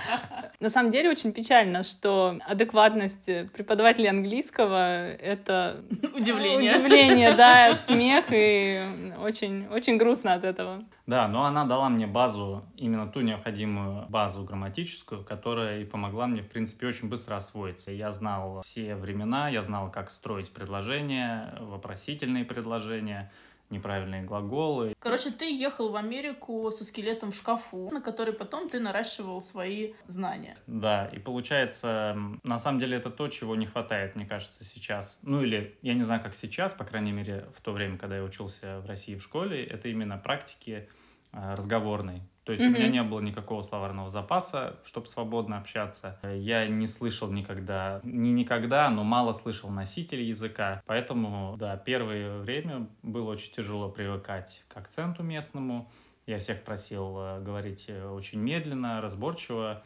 На 0.58 0.68
самом 0.68 0.90
деле 0.90 1.10
очень 1.10 1.32
печально, 1.32 1.84
что 1.84 2.38
адекватность 2.44 3.26
преподавателей 3.52 4.10
английского— 4.10 5.08
это... 5.12 5.84
Удивление. 6.16 6.72
Удивление, 6.72 7.34
да, 7.34 7.74
смех, 7.74 8.26
и 8.30 9.14
очень, 9.22 9.68
очень 9.68 9.96
грустно 9.96 10.34
от 10.34 10.44
этого. 10.44 10.84
Да, 11.06 11.28
но 11.28 11.44
она 11.44 11.66
дала 11.66 11.90
мне 11.90 12.06
базу, 12.06 12.64
именно 12.78 13.06
ту 13.06 13.20
необходимую 13.20 14.06
базу 14.08 14.42
грамматическую, 14.42 15.22
которая 15.22 15.82
и 15.82 15.84
помогла 15.84 16.26
мне, 16.26 16.40
в 16.40 16.48
принципе, 16.48 16.86
очень 16.86 17.10
быстро 17.10 17.36
освоиться. 17.36 17.92
Я 17.92 18.10
знал 18.10 18.62
все 18.62 18.96
времена, 18.96 19.50
я 19.50 19.60
знал, 19.60 19.90
как 19.90 20.10
строить 20.10 20.50
предложения, 20.50 21.58
вопросительные 21.60 22.46
предложения, 22.46 23.30
неправильные 23.74 24.22
глаголы. 24.22 24.94
Короче, 24.98 25.30
ты 25.30 25.44
ехал 25.52 25.90
в 25.90 25.96
Америку 25.96 26.70
со 26.70 26.84
скелетом 26.84 27.30
в 27.30 27.36
шкафу, 27.36 27.90
на 27.90 28.00
который 28.00 28.32
потом 28.32 28.68
ты 28.68 28.80
наращивал 28.80 29.42
свои 29.42 29.92
знания. 30.06 30.56
Да, 30.66 31.06
и 31.06 31.18
получается, 31.18 32.16
на 32.42 32.58
самом 32.58 32.78
деле 32.78 32.96
это 32.96 33.10
то, 33.10 33.28
чего 33.28 33.56
не 33.56 33.66
хватает, 33.66 34.16
мне 34.16 34.26
кажется, 34.26 34.64
сейчас. 34.64 35.18
Ну 35.22 35.42
или, 35.42 35.76
я 35.82 35.94
не 35.94 36.02
знаю, 36.02 36.22
как 36.22 36.34
сейчас, 36.34 36.72
по 36.72 36.84
крайней 36.84 37.12
мере, 37.12 37.46
в 37.54 37.60
то 37.60 37.72
время, 37.72 37.98
когда 37.98 38.16
я 38.16 38.22
учился 38.22 38.80
в 38.80 38.86
России 38.86 39.16
в 39.16 39.22
школе, 39.22 39.64
это 39.64 39.88
именно 39.88 40.16
практики 40.16 40.88
э, 41.34 41.54
разговорной. 41.54 42.22
То 42.44 42.52
есть 42.52 42.62
mm-hmm. 42.62 42.68
у 42.68 42.70
меня 42.70 42.88
не 42.88 43.02
было 43.02 43.20
никакого 43.20 43.62
словарного 43.62 44.10
запаса, 44.10 44.78
чтобы 44.84 45.06
свободно 45.06 45.58
общаться. 45.58 46.18
Я 46.22 46.66
не 46.66 46.86
слышал 46.86 47.30
никогда, 47.30 48.00
не 48.02 48.32
никогда, 48.32 48.90
но 48.90 49.02
мало 49.02 49.32
слышал 49.32 49.70
носителей 49.70 50.26
языка. 50.26 50.82
Поэтому, 50.86 51.56
да, 51.58 51.76
первое 51.76 52.38
время 52.38 52.88
было 53.02 53.30
очень 53.30 53.52
тяжело 53.52 53.90
привыкать 53.90 54.64
к 54.68 54.76
акценту 54.76 55.22
местному. 55.22 55.90
Я 56.26 56.38
всех 56.38 56.64
просил 56.64 57.16
э, 57.18 57.40
говорить 57.40 57.86
э, 57.88 58.06
очень 58.06 58.40
медленно, 58.40 59.00
разборчиво. 59.00 59.82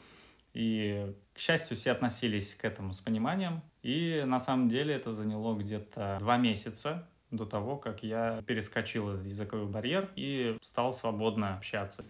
И, 0.55 1.15
к 1.35 1.39
счастью, 1.39 1.77
все 1.77 1.93
относились 1.93 2.55
к 2.55 2.65
этому 2.65 2.93
с 2.93 3.01
пониманием. 3.01 3.63
И 3.83 4.25
на 4.27 4.41
самом 4.41 4.69
деле 4.69 4.95
это 4.95 5.13
заняло 5.13 5.57
где-то 5.57 6.17
два 6.19 6.37
месяца 6.37 7.09
до 7.31 7.45
того, 7.45 7.77
как 7.77 8.03
я 8.03 8.43
перескочил 8.47 9.11
этот 9.11 9.27
языковой 9.27 9.67
барьер 9.67 10.11
и 10.17 10.57
стал 10.63 10.93
свободно 10.93 11.57
общаться. 11.57 12.05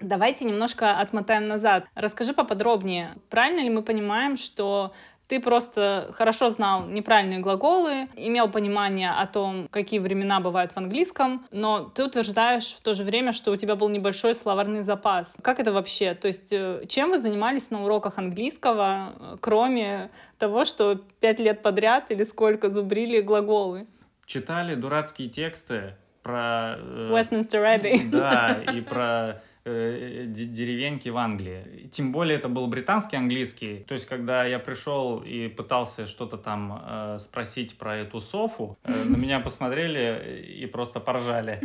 Давайте 0.00 0.44
немножко 0.44 0.98
отмотаем 0.98 1.46
назад. 1.46 1.86
Расскажи 1.94 2.34
поподробнее, 2.34 3.14
правильно 3.30 3.60
ли 3.60 3.70
мы 3.70 3.82
понимаем, 3.82 4.36
что 4.36 4.92
ты 5.26 5.40
просто 5.40 6.10
хорошо 6.12 6.50
знал 6.50 6.86
неправильные 6.86 7.40
глаголы, 7.40 8.08
имел 8.14 8.48
понимание 8.48 9.10
о 9.10 9.26
том, 9.26 9.66
какие 9.70 9.98
времена 9.98 10.38
бывают 10.40 10.72
в 10.72 10.76
английском, 10.76 11.46
но 11.50 11.90
ты 11.94 12.04
утверждаешь 12.04 12.72
в 12.74 12.80
то 12.80 12.94
же 12.94 13.02
время, 13.02 13.32
что 13.32 13.50
у 13.50 13.56
тебя 13.56 13.74
был 13.74 13.88
небольшой 13.88 14.34
словарный 14.34 14.82
запас. 14.82 15.36
Как 15.42 15.58
это 15.58 15.72
вообще? 15.72 16.14
То 16.14 16.28
есть 16.28 16.52
э, 16.52 16.84
чем 16.86 17.10
вы 17.10 17.18
занимались 17.18 17.70
на 17.70 17.82
уроках 17.82 18.18
английского, 18.18 19.14
э, 19.18 19.36
кроме 19.40 20.10
того, 20.38 20.64
что 20.64 21.00
пять 21.20 21.40
лет 21.40 21.60
подряд 21.62 22.10
или 22.10 22.22
сколько 22.22 22.70
зубрили 22.70 23.20
глаголы? 23.20 23.86
Читали 24.26 24.74
дурацкие 24.74 25.28
тексты 25.28 25.94
про... 26.22 26.76
Э, 26.78 27.10
Westminster 27.12 27.62
Abbey. 27.62 28.08
Да, 28.10 28.60
и 28.72 28.80
про 28.80 29.40
Э, 29.68 30.26
деревеньки 30.28 31.08
в 31.08 31.16
Англии. 31.16 31.88
Тем 31.90 32.12
более 32.12 32.38
это 32.38 32.48
был 32.48 32.68
британский 32.68 33.16
английский. 33.16 33.84
То 33.88 33.94
есть, 33.94 34.06
когда 34.06 34.44
я 34.44 34.60
пришел 34.60 35.24
и 35.24 35.48
пытался 35.48 36.06
что-то 36.06 36.38
там 36.38 36.84
э, 36.86 37.18
спросить 37.18 37.76
про 37.76 37.96
эту 37.96 38.20
софу, 38.20 38.78
э, 38.84 38.92
на 38.92 39.16
меня 39.16 39.40
посмотрели 39.40 40.40
и 40.56 40.66
просто 40.66 41.00
поржали. 41.00 41.60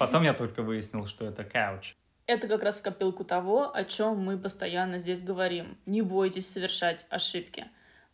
Потом 0.00 0.24
я 0.24 0.34
только 0.34 0.64
выяснил, 0.64 1.06
что 1.06 1.24
это 1.24 1.42
couch. 1.44 1.94
Это 2.26 2.48
как 2.48 2.64
раз 2.64 2.80
в 2.80 2.82
копилку 2.82 3.22
того, 3.22 3.70
о 3.72 3.84
чем 3.84 4.18
мы 4.18 4.36
постоянно 4.36 4.98
здесь 4.98 5.20
говорим. 5.20 5.78
Не 5.86 6.02
бойтесь 6.02 6.50
совершать 6.50 7.06
ошибки. 7.10 7.66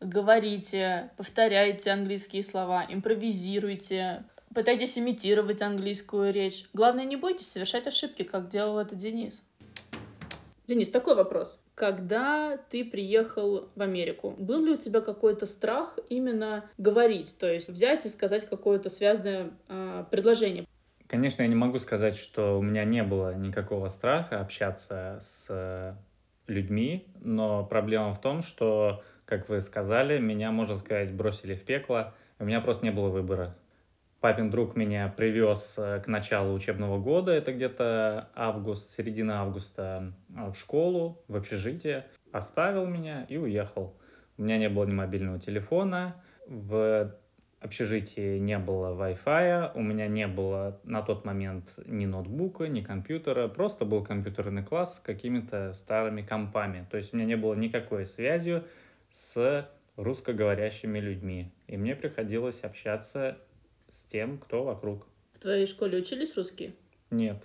Говорите, 0.05 1.11
повторяйте 1.17 1.91
английские 1.91 2.43
слова, 2.43 2.85
импровизируйте, 2.87 4.25
пытайтесь 4.55 4.99
имитировать 4.99 5.63
английскую 5.63 6.31
речь. 6.31 6.67
Главное, 6.75 7.05
не 7.05 7.17
бойтесь 7.17 7.49
совершать 7.49 7.87
ошибки, 7.87 8.23
как 8.23 8.49
делал 8.49 8.79
это 8.79 8.95
Денис. 8.95 9.43
Денис, 10.67 10.91
такой 10.91 11.15
вопрос. 11.15 11.59
Когда 11.75 12.59
ты 12.69 12.85
приехал 12.85 13.71
в 13.75 13.81
Америку, 13.81 14.35
был 14.39 14.63
ли 14.63 14.73
у 14.73 14.77
тебя 14.77 15.01
какой-то 15.01 15.47
страх 15.47 15.99
именно 16.11 16.67
говорить, 16.77 17.37
то 17.39 17.51
есть 17.51 17.71
взять 17.71 18.05
и 18.05 18.11
сказать 18.11 18.47
какое-то 18.47 18.91
связанное 18.91 19.53
э, 19.69 20.05
предложение? 20.11 20.67
Конечно, 21.07 21.43
я 21.43 21.49
не 21.49 21.55
могу 21.55 21.79
сказать, 21.79 22.17
что 22.17 22.59
у 22.59 22.63
меня 22.63 22.85
не 22.85 23.03
было 23.03 23.35
никакого 23.35 23.89
страха 23.89 24.41
общаться 24.41 25.17
с 25.23 25.47
э, 25.49 25.95
людьми, 26.47 27.07
но 27.21 27.65
проблема 27.65 28.13
в 28.13 28.21
том, 28.21 28.43
что, 28.43 29.03
как 29.27 29.49
вы 29.49 29.61
сказали, 29.61 30.19
меня, 30.19 30.51
можно 30.53 30.79
сказать, 30.79 31.13
бросили 31.13 31.55
в 31.55 31.65
пекло, 31.65 32.15
у 32.39 32.45
меня 32.45 32.61
просто 32.61 32.85
не 32.85 32.93
было 32.93 33.09
выбора. 33.09 33.57
Папин 34.21 34.51
друг 34.51 34.75
меня 34.75 35.13
привез 35.15 35.77
э, 35.79 36.01
к 36.01 36.09
началу 36.09 36.55
учебного 36.55 36.99
года, 36.99 37.31
это 37.31 37.53
где-то 37.53 38.31
август, 38.35 38.89
середина 38.91 39.43
августа, 39.43 40.15
э, 40.35 40.51
в 40.51 40.55
школу, 40.55 41.23
в 41.29 41.37
общежитие, 41.37 42.07
оставил 42.33 42.87
меня 42.87 43.27
и 43.29 43.37
уехал. 43.37 43.95
У 44.39 44.43
меня 44.43 44.57
не 44.57 44.71
было 44.71 44.85
ни 44.87 44.93
мобильного 44.93 45.39
телефона, 45.39 46.17
в 46.47 47.15
общежитии 47.61 48.39
не 48.39 48.59
было 48.59 48.95
Wi-Fi, 48.95 49.73
у 49.75 49.83
меня 49.83 50.07
не 50.07 50.27
было 50.27 50.81
на 50.85 51.03
тот 51.03 51.25
момент 51.25 51.79
ни 51.87 52.05
ноутбука, 52.05 52.69
ни 52.69 52.83
компьютера, 52.83 53.49
просто 53.49 53.85
был 53.85 54.05
компьютерный 54.05 54.63
класс 54.63 54.97
с 54.97 55.01
какими-то 55.01 55.73
старыми 55.75 56.23
компами. 56.23 56.87
То 56.91 56.99
есть 56.99 57.13
у 57.13 57.17
меня 57.17 57.27
не 57.27 57.37
было 57.37 57.55
никакой 57.55 58.05
связи 58.05 58.63
с 59.15 59.71
русскоговорящими 59.95 60.99
людьми. 60.99 61.53
И 61.69 61.77
мне 61.77 61.95
приходилось 61.95 62.65
общаться 62.65 63.39
с 63.89 64.05
тем, 64.05 64.39
кто 64.39 64.65
вокруг. 64.65 65.07
В 65.35 65.39
твоей 65.39 65.67
школе 65.67 65.99
учились 65.99 66.37
русские? 66.37 66.75
Нет. 67.11 67.45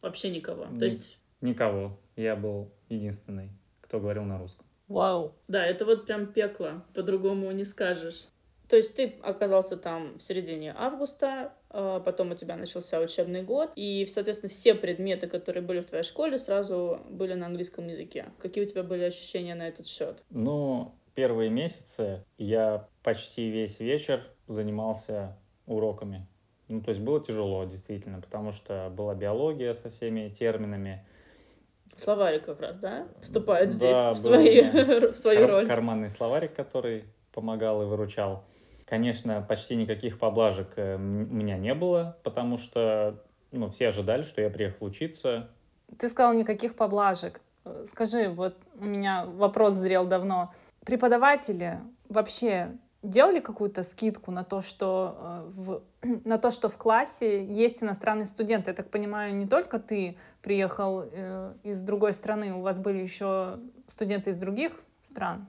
Вообще 0.00 0.30
никого? 0.30 0.66
Ни- 0.66 0.78
То 0.78 0.84
есть... 0.84 1.18
Никого. 1.40 1.98
Я 2.14 2.36
был 2.36 2.70
единственный, 2.88 3.50
кто 3.80 3.98
говорил 3.98 4.22
на 4.22 4.38
русском. 4.38 4.64
Вау. 4.86 5.34
Да, 5.48 5.66
это 5.66 5.84
вот 5.84 6.06
прям 6.06 6.32
пекло, 6.32 6.84
по-другому 6.94 7.50
не 7.50 7.64
скажешь. 7.64 8.28
То 8.68 8.76
есть 8.76 8.94
ты 8.94 9.14
оказался 9.22 9.76
там 9.76 10.18
в 10.18 10.22
середине 10.22 10.74
августа, 10.76 11.54
а 11.70 12.00
потом 12.00 12.32
у 12.32 12.34
тебя 12.34 12.54
начался 12.56 13.00
учебный 13.00 13.42
год, 13.42 13.72
и, 13.76 14.06
соответственно, 14.06 14.50
все 14.50 14.74
предметы, 14.74 15.26
которые 15.26 15.62
были 15.62 15.80
в 15.80 15.86
твоей 15.86 16.04
школе, 16.04 16.38
сразу 16.38 17.00
были 17.08 17.32
на 17.34 17.46
английском 17.46 17.88
языке. 17.88 18.26
Какие 18.38 18.64
у 18.64 18.66
тебя 18.66 18.82
были 18.82 19.04
ощущения 19.04 19.54
на 19.54 19.66
этот 19.66 19.86
счет? 19.86 20.22
Ну, 20.30 20.94
первые 21.18 21.50
месяцы 21.50 22.24
я 22.36 22.86
почти 23.02 23.50
весь 23.50 23.80
вечер 23.80 24.22
занимался 24.46 25.36
уроками. 25.66 26.28
Ну, 26.68 26.80
то 26.80 26.90
есть 26.90 27.00
было 27.00 27.20
тяжело, 27.20 27.64
действительно, 27.64 28.20
потому 28.20 28.52
что 28.52 28.88
была 28.96 29.16
биология 29.16 29.74
со 29.74 29.88
всеми 29.88 30.28
терминами. 30.28 31.04
Словарик 31.96 32.44
как 32.44 32.60
раз, 32.60 32.78
да? 32.78 33.08
Вступает 33.20 33.72
здесь 33.72 33.96
Да, 33.96 34.14
в, 34.14 34.16
свои, 34.18 34.62
в 35.12 35.16
свою 35.16 35.40
Кар- 35.40 35.50
роль. 35.50 35.66
Карманный 35.66 36.08
словарик, 36.08 36.54
который 36.54 37.02
помогал 37.32 37.82
и 37.82 37.86
выручал. 37.86 38.44
Конечно, 38.84 39.42
почти 39.48 39.74
никаких 39.74 40.20
поблажек 40.20 40.74
э, 40.76 40.94
у 40.94 40.98
меня 41.00 41.58
не 41.58 41.74
было, 41.74 42.16
потому 42.22 42.58
что 42.58 43.24
ну, 43.50 43.70
все 43.70 43.88
ожидали, 43.88 44.22
что 44.22 44.40
я 44.40 44.50
приехал 44.50 44.86
учиться. 44.86 45.50
Ты 45.98 46.08
сказал 46.08 46.32
никаких 46.34 46.76
поблажек. 46.76 47.40
Э, 47.64 47.82
Скажи, 47.88 48.28
вот 48.28 48.54
у 48.78 48.84
меня 48.84 49.24
вопрос 49.26 49.74
зрел 49.74 50.06
давно. 50.06 50.52
Преподаватели 50.88 51.80
вообще 52.08 52.74
делали 53.02 53.40
какую-то 53.40 53.82
скидку 53.82 54.30
на 54.30 54.42
то, 54.42 54.62
что 54.62 55.18
э, 55.20 55.50
в, 55.50 55.82
на 56.24 56.38
то, 56.38 56.50
что 56.50 56.70
в 56.70 56.78
классе 56.78 57.44
есть 57.44 57.82
иностранный 57.82 58.24
студент? 58.24 58.68
Я 58.68 58.72
так 58.72 58.88
понимаю, 58.88 59.34
не 59.34 59.46
только 59.46 59.80
ты 59.80 60.16
приехал 60.40 61.04
э, 61.04 61.52
из 61.62 61.82
другой 61.82 62.14
страны, 62.14 62.54
у 62.54 62.62
вас 62.62 62.78
были 62.78 63.02
еще 63.02 63.58
студенты 63.86 64.30
из 64.30 64.38
других 64.38 64.72
стран? 65.02 65.46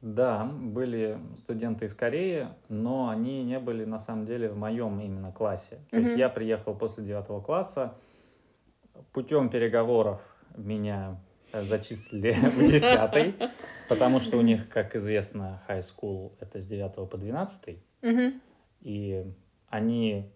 Да, 0.00 0.44
были 0.44 1.20
студенты 1.36 1.84
из 1.84 1.94
Кореи, 1.94 2.48
но 2.68 3.10
они 3.10 3.44
не 3.44 3.60
были 3.60 3.84
на 3.84 4.00
самом 4.00 4.24
деле 4.26 4.48
в 4.48 4.56
моем 4.56 4.98
именно 4.98 5.30
классе. 5.30 5.78
То 5.90 5.98
есть 5.98 6.10
Мгм. 6.10 6.18
я 6.18 6.28
приехал 6.28 6.74
после 6.74 7.04
девятого 7.04 7.40
класса, 7.40 7.94
путем 9.12 9.50
переговоров 9.50 10.20
меня 10.56 11.20
зачислили 11.52 12.32
в 12.32 12.58
десятый, 12.66 13.34
потому 13.88 14.20
что 14.20 14.36
у 14.38 14.42
них, 14.42 14.68
как 14.68 14.96
известно, 14.96 15.62
high 15.68 15.82
school 15.82 16.32
это 16.40 16.60
с 16.60 16.66
9 16.66 17.08
по 17.10 17.18
12, 17.18 17.78
Мгм. 18.02 18.40
и 18.80 19.24
они 19.68 20.32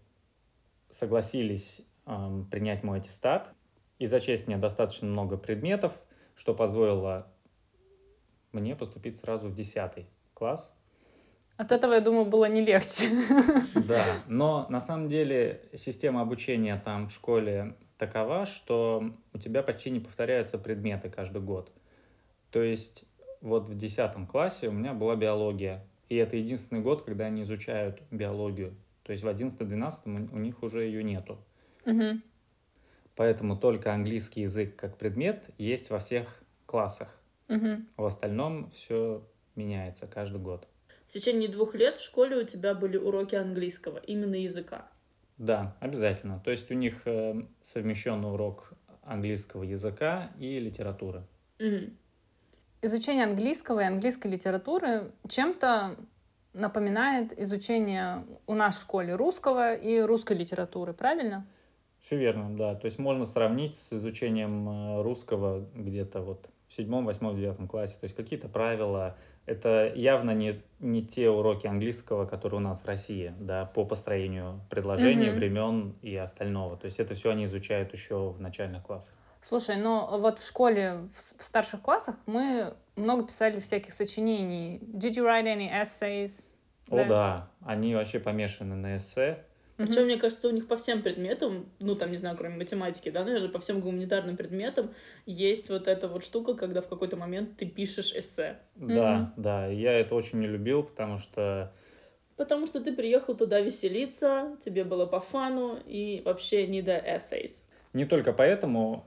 согласились 0.91 1.83
эм, 2.07 2.47
принять 2.47 2.83
мой 2.85 2.99
аттестат 2.99 3.53
и 3.99 4.07
зачесть 4.07 4.47
мне 4.47 4.57
достаточно 4.57 5.07
много 5.09 5.37
предметов, 5.37 5.93
что 6.35 6.55
позволило 6.55 7.27
мне 8.53 8.77
поступить 8.77 9.17
сразу 9.19 9.49
в 9.49 9.55
10 9.55 10.07
класс. 10.35 10.73
От 11.57 11.73
этого, 11.73 11.95
я 11.95 12.01
думаю, 12.01 12.27
было 12.27 12.45
не 12.47 12.63
легче. 12.63 13.09
Да, 13.75 14.05
но 14.27 14.67
на 14.69 14.81
самом 14.81 15.09
деле 15.09 15.63
система 15.75 16.21
обучения 16.23 16.81
там 16.85 17.09
в 17.09 17.13
школе 17.13 17.75
такова, 17.99 18.47
что 18.47 19.13
у 19.33 19.39
тебя 19.39 19.63
почти 19.63 19.91
не 19.91 20.01
повторяются 20.01 20.59
предметы 20.59 21.11
каждый 21.11 21.43
год. 21.43 21.71
То 22.51 22.63
есть 22.63 23.05
вот 23.41 23.69
в 23.69 23.77
10 23.77 24.29
классе 24.29 24.69
у 24.69 24.73
меня 24.73 24.95
была 24.95 25.17
биология, 25.17 25.85
и 26.09 26.17
это 26.17 26.37
единственный 26.37 26.81
год, 26.81 27.03
когда 27.03 27.27
они 27.27 27.43
изучают 27.43 28.01
биологию. 28.11 28.75
То 29.03 29.13
есть 29.13 29.25
в 29.25 29.29
11-12 29.29 30.31
у 30.33 30.39
них 30.39 30.63
уже 30.63 30.85
ее 30.85 31.03
нету. 31.05 31.39
Мгм. 31.85 32.23
Поэтому 33.15 33.57
только 33.57 33.95
английский 33.95 34.43
язык 34.43 34.77
как 34.77 34.99
предмет 34.99 35.51
есть 35.59 35.91
во 35.91 35.99
всех 35.99 36.43
классах. 36.67 37.19
Мгм. 37.49 37.89
В 37.97 38.05
остальном 38.05 38.71
все 38.71 39.23
меняется 39.55 40.07
каждый 40.07 40.41
год. 40.41 40.67
В 41.07 41.13
течение 41.13 41.49
двух 41.49 41.75
лет 41.75 41.99
в 41.99 42.05
школе 42.05 42.37
у 42.37 42.45
тебя 42.45 42.75
были 42.75 42.97
уроки 42.97 43.37
английского, 43.37 43.99
именно 43.99 44.35
языка. 44.35 44.89
Да, 45.39 45.77
обязательно. 45.81 46.41
То 46.41 46.51
есть 46.51 46.71
у 46.71 46.75
них 46.75 47.03
э, 47.05 47.43
совмещенный 47.63 48.33
урок 48.33 48.73
английского 49.03 49.63
языка 49.63 50.31
и 50.39 50.59
литературы. 50.59 51.25
Мгм. 51.59 51.97
Изучение 52.83 53.25
английского 53.25 53.81
и 53.81 53.85
английской 53.85 54.29
литературы 54.29 55.13
чем-то 55.29 55.97
напоминает 56.53 57.39
изучение 57.39 58.25
у 58.47 58.55
нас 58.55 58.79
в 58.79 58.83
школе 58.83 59.15
русского 59.15 59.75
и 59.75 60.01
русской 60.01 60.37
литературы, 60.37 60.93
правильно? 60.93 61.47
Все 62.01 62.17
верно, 62.17 62.57
да. 62.57 62.75
То 62.75 62.87
есть 62.87 62.99
можно 62.99 63.27
сравнить 63.27 63.75
с 63.75 63.93
изучением 63.93 64.69
э, 64.69 65.03
русского 65.03 65.69
где-то 65.75 66.23
вот 66.23 66.49
в 66.69 66.73
седьмом, 66.73 67.05
восьмом, 67.05 67.37
девятом 67.37 67.69
классе. 67.69 67.97
То 68.01 68.05
есть 68.05 68.17
какие-то 68.17 68.49
правила. 68.49 69.17
Это 69.47 69.93
явно 69.95 70.33
не, 70.33 70.61
не 70.81 71.03
те 71.05 71.31
уроки 71.31 71.67
английского, 71.69 72.27
которые 72.27 72.59
у 72.59 72.63
нас 72.63 72.83
в 72.83 72.87
России, 72.87 73.33
да, 73.39 73.65
по 73.65 73.85
построению 73.85 74.61
предложений, 74.69 75.29
Мгм. 75.31 75.37
времен 75.37 75.95
и 76.03 76.17
остального. 76.17 76.77
То 76.77 76.87
есть 76.87 76.99
это 76.99 77.15
все 77.15 77.31
они 77.31 77.45
изучают 77.45 77.93
еще 77.93 78.31
в 78.31 78.41
начальных 78.41 78.83
классах. 78.83 79.15
Слушай, 79.43 79.77
ну 79.77 80.19
вот 80.19 80.41
в 80.41 80.47
школе, 80.47 81.09
в, 81.15 81.39
в 81.39 81.43
старших 81.43 81.81
классах 81.81 82.17
мы 82.27 82.75
много 82.97 83.25
писали 83.25 83.61
всяких 83.61 83.93
сочинений. 83.93 84.79
Did 84.81 85.13
you 85.13 85.25
write 85.25 85.45
any 85.45 85.71
essays? 85.71 86.47
О, 86.91 87.05
да, 87.05 87.51
они 87.65 87.95
вообще 87.95 88.19
помешаны 88.19 88.75
на 88.75 88.97
эссе. 88.97 89.45
Причем, 89.77 90.05
мне 90.05 90.17
кажется, 90.17 90.49
у 90.49 90.53
них 90.53 90.67
по 90.67 90.79
всем 90.79 91.03
предметам, 91.03 91.67
ну, 91.81 91.95
там, 91.97 92.11
не 92.11 92.17
знаю, 92.17 92.37
кроме 92.37 92.57
математики, 92.57 93.11
да, 93.11 93.25
наверное, 93.25 93.51
по 93.51 93.59
всем 93.59 93.81
гуманитарным 93.81 94.37
предметам 94.37 94.95
есть 95.27 95.69
вот 95.69 95.87
эта 95.87 96.09
вот 96.09 96.25
штука, 96.25 96.55
когда 96.55 96.81
в 96.81 96.89
какой-то 96.89 97.17
момент 97.17 97.57
ты 97.59 97.67
пишешь 97.67 98.15
эссе. 98.15 98.59
Да, 98.75 99.35
да, 99.37 99.71
и 99.71 99.77
я 99.77 99.93
это 99.93 100.15
очень 100.15 100.41
не 100.41 100.47
любил, 100.47 100.83
потому 100.83 101.19
что 101.19 101.73
Потому 102.37 102.67
что 102.67 102.83
ты 102.83 102.95
приехал 102.95 103.35
туда 103.35 103.61
веселиться, 103.61 104.57
тебе 104.61 104.85
было 104.85 105.07
по 105.07 105.21
фану, 105.21 105.79
и 105.87 106.23
вообще 106.25 106.67
не 106.67 106.83
до 106.83 106.99
essays. 106.99 107.63
Не 107.95 108.05
только 108.05 108.35
поэтому, 108.35 109.07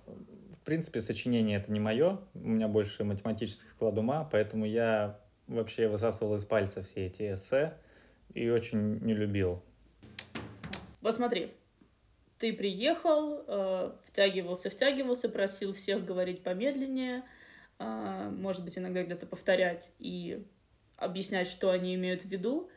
в 0.51 0.65
принципе, 0.65 0.99
сочинение 0.99 1.59
это 1.59 1.71
не 1.71 1.79
мое, 1.79 2.19
у 2.33 2.47
меня 2.47 2.67
больше 2.67 3.03
математический 3.03 3.69
склад 3.69 3.97
ума, 3.99 4.27
поэтому 4.31 4.65
я 4.65 5.19
вообще 5.47 5.87
высасывал 5.87 6.35
из 6.35 6.45
пальца 6.45 6.83
все 6.83 7.05
эти 7.05 7.33
эссе 7.33 7.73
и 8.33 8.49
очень 8.49 8.99
не 8.99 9.13
любил. 9.13 9.61
Вот 11.01 11.15
смотри, 11.15 11.53
ты 12.39 12.53
приехал, 12.53 13.43
э, 13.47 13.91
втягивался, 14.05 14.69
втягивался, 14.69 15.29
просил 15.29 15.73
всех 15.73 16.05
говорить 16.05 16.43
помедленнее, 16.43 17.23
э, 17.79 18.29
может 18.33 18.63
быть, 18.63 18.77
иногда 18.77 19.03
где-то 19.03 19.25
повторять 19.25 19.91
и 19.99 20.45
объяснять, 20.95 21.47
что 21.47 21.69
они 21.71 21.95
имеют 21.95 22.23
в 22.23 22.25
виду. 22.25 22.69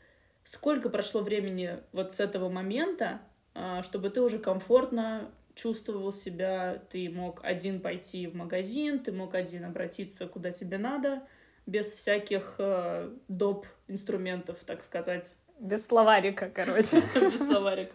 Сколько 0.45 0.91
прошло 0.91 1.21
времени 1.23 1.79
вот 1.93 2.13
с 2.13 2.21
этого 2.21 2.49
момента, 2.49 3.21
э, 3.55 3.83
чтобы 3.83 4.11
ты 4.11 4.21
уже 4.21 4.39
комфортно 4.39 5.31
чувствовал 5.55 6.13
себя, 6.13 6.83
ты 6.91 7.09
мог 7.11 7.41
один 7.45 7.81
пойти 7.81 8.27
в 8.27 8.35
магазин, 8.35 8.99
ты 8.99 9.13
мог 9.13 9.35
один 9.35 9.65
обратиться 9.65 10.27
куда 10.27 10.51
тебе 10.51 10.79
надо, 10.79 11.23
без 11.67 11.95
всяких 11.95 12.57
э, 12.59 13.11
доп. 13.29 13.67
инструментов, 13.87 14.59
так 14.67 14.83
сказать. 14.83 15.31
Без 15.61 15.87
словарика, 15.87 16.51
короче. 16.53 17.01
Без 17.15 17.39
словарика. 17.39 17.95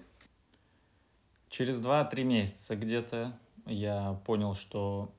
Через 1.58 1.80
2-3 1.80 2.24
месяца 2.24 2.76
где-то 2.76 3.36
я 3.66 4.22
понял, 4.28 4.54
что 4.54 5.12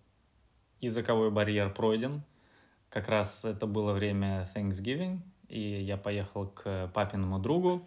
языковой 0.81 1.33
барьер 1.33 1.75
пройден. 1.75 2.23
Как 2.91 3.09
раз 3.09 3.45
это 3.45 3.67
было 3.67 3.93
время 3.93 4.49
Thanksgiving, 4.55 5.19
и 5.49 5.59
я 5.59 5.97
поехал 5.97 6.47
к 6.47 6.93
папиному 6.95 7.41
другу. 7.41 7.83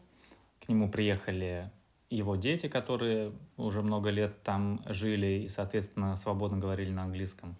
К 0.60 0.68
нему 0.68 0.92
приехали 0.92 1.72
его 2.10 2.36
дети, 2.36 2.68
которые 2.68 3.32
уже 3.56 3.82
много 3.82 4.10
лет 4.10 4.44
там 4.44 4.84
жили 4.86 5.44
и, 5.44 5.48
соответственно, 5.48 6.18
свободно 6.18 6.58
говорили 6.58 6.92
на 6.92 7.04
английском. 7.04 7.56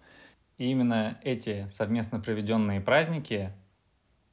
И 0.58 0.70
именно 0.70 1.18
эти 1.22 1.68
совместно 1.68 2.20
проведенные 2.20 2.82
праздники 2.82 3.50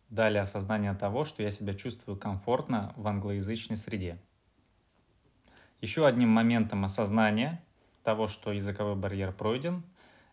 дали 0.09 0.37
осознание 0.39 0.93
того, 0.93 1.23
что 1.23 1.41
я 1.41 1.51
себя 1.51 1.73
чувствую 1.73 2.17
комфортно 2.17 2.91
в 2.97 3.07
англоязычной 3.07 3.77
среде. 3.77 4.17
Еще 5.81 6.05
одним 6.05 6.29
моментом 6.29 6.83
осознания 6.83 7.61
того, 8.03 8.27
что 8.27 8.51
языковой 8.51 8.95
барьер 8.95 9.31
пройден, 9.31 9.83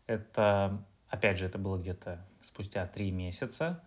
это, 0.07 0.83
опять 1.09 1.39
же, 1.39 1.47
это 1.47 1.59
было 1.59 1.79
где-то 1.79 2.25
спустя 2.41 2.87
три 2.87 3.11
месяца, 3.11 3.83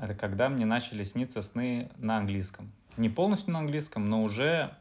это 0.00 0.14
когда 0.14 0.48
мне 0.48 0.66
начали 0.66 1.04
сниться 1.04 1.42
сны 1.42 1.90
на 1.96 2.18
английском. 2.18 2.72
Не 2.96 3.08
полностью 3.08 3.52
на 3.52 3.60
английском, 3.60 4.08
но 4.08 4.22
уже 4.22 4.76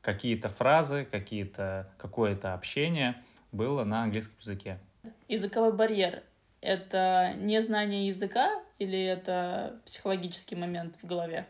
какие-то 0.00 0.48
фразы, 0.48 1.04
какие-то, 1.04 1.92
какое-то 1.98 2.54
общение 2.54 3.22
было 3.52 3.84
на 3.84 4.02
английском 4.02 4.38
языке. 4.40 4.78
Языковой 5.28 5.72
барьер— 5.72 6.22
это 6.60 7.34
незнание 7.36 8.06
языка 8.06 8.62
или 8.78 8.98
это 9.02 9.80
психологический 9.84 10.54
момент 10.54 10.96
в 11.02 11.06
голове? 11.06 11.46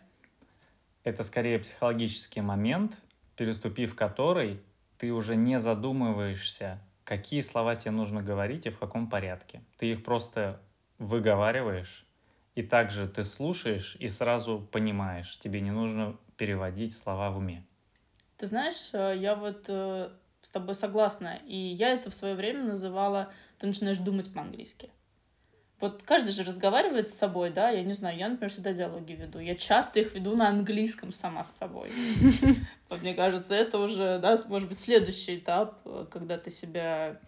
Это 1.05 1.23
скорее 1.23 1.59
психологический 1.59 2.41
момент, 2.41 3.01
переступив 3.37 3.95
который 3.95 4.61
ты 4.99 5.13
уже 5.13 5.37
не 5.37 5.59
задумываешься, 5.59 6.81
какие 7.05 7.41
слова 7.43 7.77
тебе 7.77 7.91
нужно 7.91 8.23
говорить 8.23 8.67
и 8.67 8.71
в 8.71 8.79
каком 8.79 9.09
порядке. 9.09 9.63
Ты 9.77 9.93
их 9.93 10.03
просто 10.03 10.61
выговариваешь, 10.99 12.07
и 12.55 12.63
также 12.63 13.07
ты 13.07 13.23
слушаешь 13.23 13.97
и 14.01 14.09
сразу 14.09 14.67
понимаешь, 14.73 15.39
тебе 15.39 15.61
не 15.61 15.71
нужно 15.71 16.17
переводить 16.37 16.97
слова 16.97 17.31
в 17.31 17.39
уме. 17.39 17.65
Ты 18.39 18.47
знаешь, 18.47 18.91
э, 18.93 19.15
я 19.19 19.35
вот 19.35 19.67
э, 19.69 20.11
с 20.47 20.49
тобой 20.49 20.75
согласна. 20.75 21.41
И 21.47 21.57
я 21.57 21.91
это 21.91 22.09
в 22.09 22.15
свое 22.15 22.35
время 22.35 22.63
называла 22.63 23.33
«ты 23.59 23.67
начинаешь 23.67 23.99
думать 23.99 24.33
по-английски». 24.33 24.91
Вот 25.81 26.03
каждый 26.03 26.33
же 26.33 26.43
разговаривает 26.43 27.09
с 27.09 27.15
собой, 27.15 27.51
да, 27.51 27.71
я 27.71 27.83
не 27.83 27.93
знаю, 27.93 28.17
я, 28.17 28.29
например, 28.29 28.51
всегда 28.51 28.73
диалоги 28.73 29.13
веду. 29.13 29.39
Я 29.39 29.55
часто 29.55 30.01
их 30.01 30.15
веду 30.15 30.35
на 30.35 30.49
английском 30.49 31.13
сама 31.13 31.45
с 31.45 31.57
собой. 31.57 31.91
Вот 32.89 33.03
мне 33.03 33.15
кажется, 33.15 33.53
это 33.53 33.79
уже, 33.79 34.21
да, 34.21 34.37
может 34.49 34.69
быть, 34.69 34.79
следующий 34.79 35.39
этап, 35.39 35.81
э, 35.85 36.07
когда 36.09 36.39
ты 36.39 36.51
себя 36.51 37.19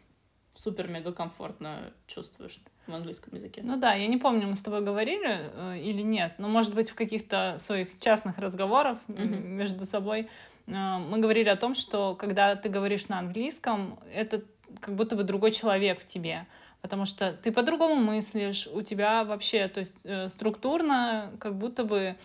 супер-мега 0.55 1.13
комфортно 1.13 1.93
чувствуешь 2.07 2.61
в 2.87 2.95
английском 2.95 3.35
языке. 3.35 3.63
Ну 3.65 3.77
да, 3.77 3.95
я 3.95 4.07
не 4.07 4.19
помню, 4.19 4.47
мы 4.47 4.55
с 4.55 4.63
тобой 4.63 4.83
говорили 4.83 5.51
э, 5.53 5.79
или 5.81 6.03
нет, 6.03 6.35
но, 6.39 6.47
может 6.47 6.77
быть, 6.77 6.91
в 6.91 6.95
каких-то 6.95 7.57
своих 7.59 7.99
частных 7.99 8.39
разговорах 8.39 8.99
mm-hmm. 9.09 9.41
между 9.41 9.85
собой 9.85 10.29
Э, 10.69 10.99
мы 10.99 11.19
говорили 11.19 11.49
о 11.49 11.57
том, 11.57 11.75
что 11.75 12.15
когда 12.15 12.55
ты 12.57 12.69
говоришь 12.69 13.09
на 13.09 13.19
английском, 13.19 13.99
это 14.13 14.43
как 14.81 14.95
будто 14.95 15.17
бы 15.17 15.25
другой 15.25 15.51
человек 15.51 16.01
в 16.01 16.07
тебе, 16.07 16.47
потому 16.81 17.05
что 17.05 17.33
ты 17.33 17.53
по-другому 17.53 17.97
мыслишь, 17.97 18.69
у 18.73 18.83
тебя 18.83 19.25
вообще, 19.25 19.69
то 19.69 19.81
есть 19.81 19.99
э, 20.05 20.29
структурно, 20.29 21.33
как 21.39 21.57
будто 21.57 21.85
бы 21.85 22.17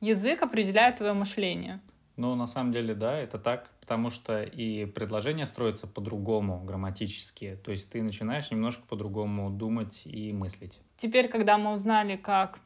язык 0.00 0.42
определяет 0.42 0.96
твое 0.96 1.12
мышление. 1.12 1.80
Ну, 2.16 2.34
на 2.34 2.46
самом 2.46 2.72
деле, 2.72 2.94
да, 2.94 3.16
это 3.16 3.38
так, 3.38 3.70
потому 3.80 4.10
что 4.10 4.42
и 4.42 4.86
предложения 4.86 5.46
строятся 5.46 5.86
по-другому 5.86 6.60
грамматически, 6.64 7.58
то 7.64 7.70
есть 7.70 7.90
ты 7.90 8.02
начинаешь 8.02 8.50
немножко 8.50 8.82
по-другому 8.88 9.50
думать 9.50 10.02
и 10.04 10.32
мыслить. 10.32 10.80
Теперь, 10.96 11.28
когда 11.28 11.58
мы 11.58 11.72
узнали, 11.72 12.16
как 12.16 12.58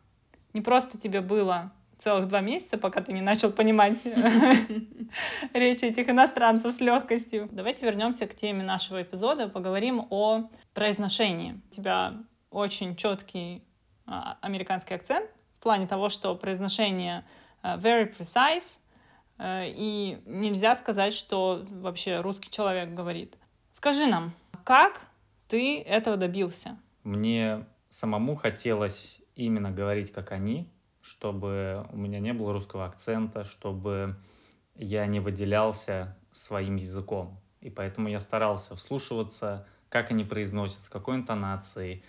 не 0.55 0.63
просто 0.63 0.99
тебе 0.99 1.21
было 1.21 1.73
целых 2.03 2.27
два 2.29 2.41
месяца, 2.41 2.79
пока 2.79 3.01
ты 3.01 3.13
не 3.13 3.21
начал 3.21 3.53
понимать 3.53 4.05
речь 5.55 5.83
этих 5.83 6.09
иностранцев 6.09 6.75
с 6.75 6.81
легкостью. 6.81 7.49
Давайте 7.53 7.87
вернемся 7.87 8.27
к 8.27 8.35
теме 8.35 8.65
нашего 8.65 9.03
эпизода, 9.03 9.49
поговорим 9.49 10.07
о 10.11 10.51
произношении. 10.75 11.61
У 11.71 11.75
тебя 11.75 12.15
очень 12.51 12.97
четкий 12.97 13.63
а, 14.05 14.37
американский 14.41 14.95
акцент 14.95 15.31
в 15.55 15.63
плане 15.63 15.87
того, 15.87 16.09
что 16.09 16.35
произношение 16.35 17.25
а, 17.63 17.77
very 17.77 18.13
precise, 18.13 18.81
а, 19.39 19.65
и 19.65 20.19
нельзя 20.27 20.75
сказать, 20.75 21.15
что 21.15 21.65
вообще 21.71 22.21
русский 22.21 22.51
человек 22.51 22.93
говорит. 22.95 23.39
Скажи 23.71 24.07
нам, 24.07 24.33
как 24.65 25.03
ты 25.47 25.81
этого 25.81 26.17
добился? 26.17 26.77
Мне 27.05 27.65
самому 27.89 28.35
хотелось 28.35 29.23
именно 29.37 29.71
говорить, 29.71 30.13
как 30.13 30.33
они, 30.33 30.69
чтобы 31.03 31.87
у 31.93 31.97
меня 31.97 32.21
не 32.21 32.33
было 32.33 32.53
русского 32.53 32.87
акцента, 32.87 33.45
чтобы 33.45 34.17
я 34.77 35.05
не 35.07 35.21
выделялся 35.21 36.17
своим 36.31 36.77
языком. 36.77 37.39
И 37.61 37.71
поэтому 37.71 38.09
я 38.09 38.21
старался 38.21 38.75
вслушиваться, 38.75 39.67
как 39.89 40.11
они 40.11 40.25
произносят, 40.25 40.83
с 40.83 40.89
какой 40.89 41.17
интонацией. 41.17 42.03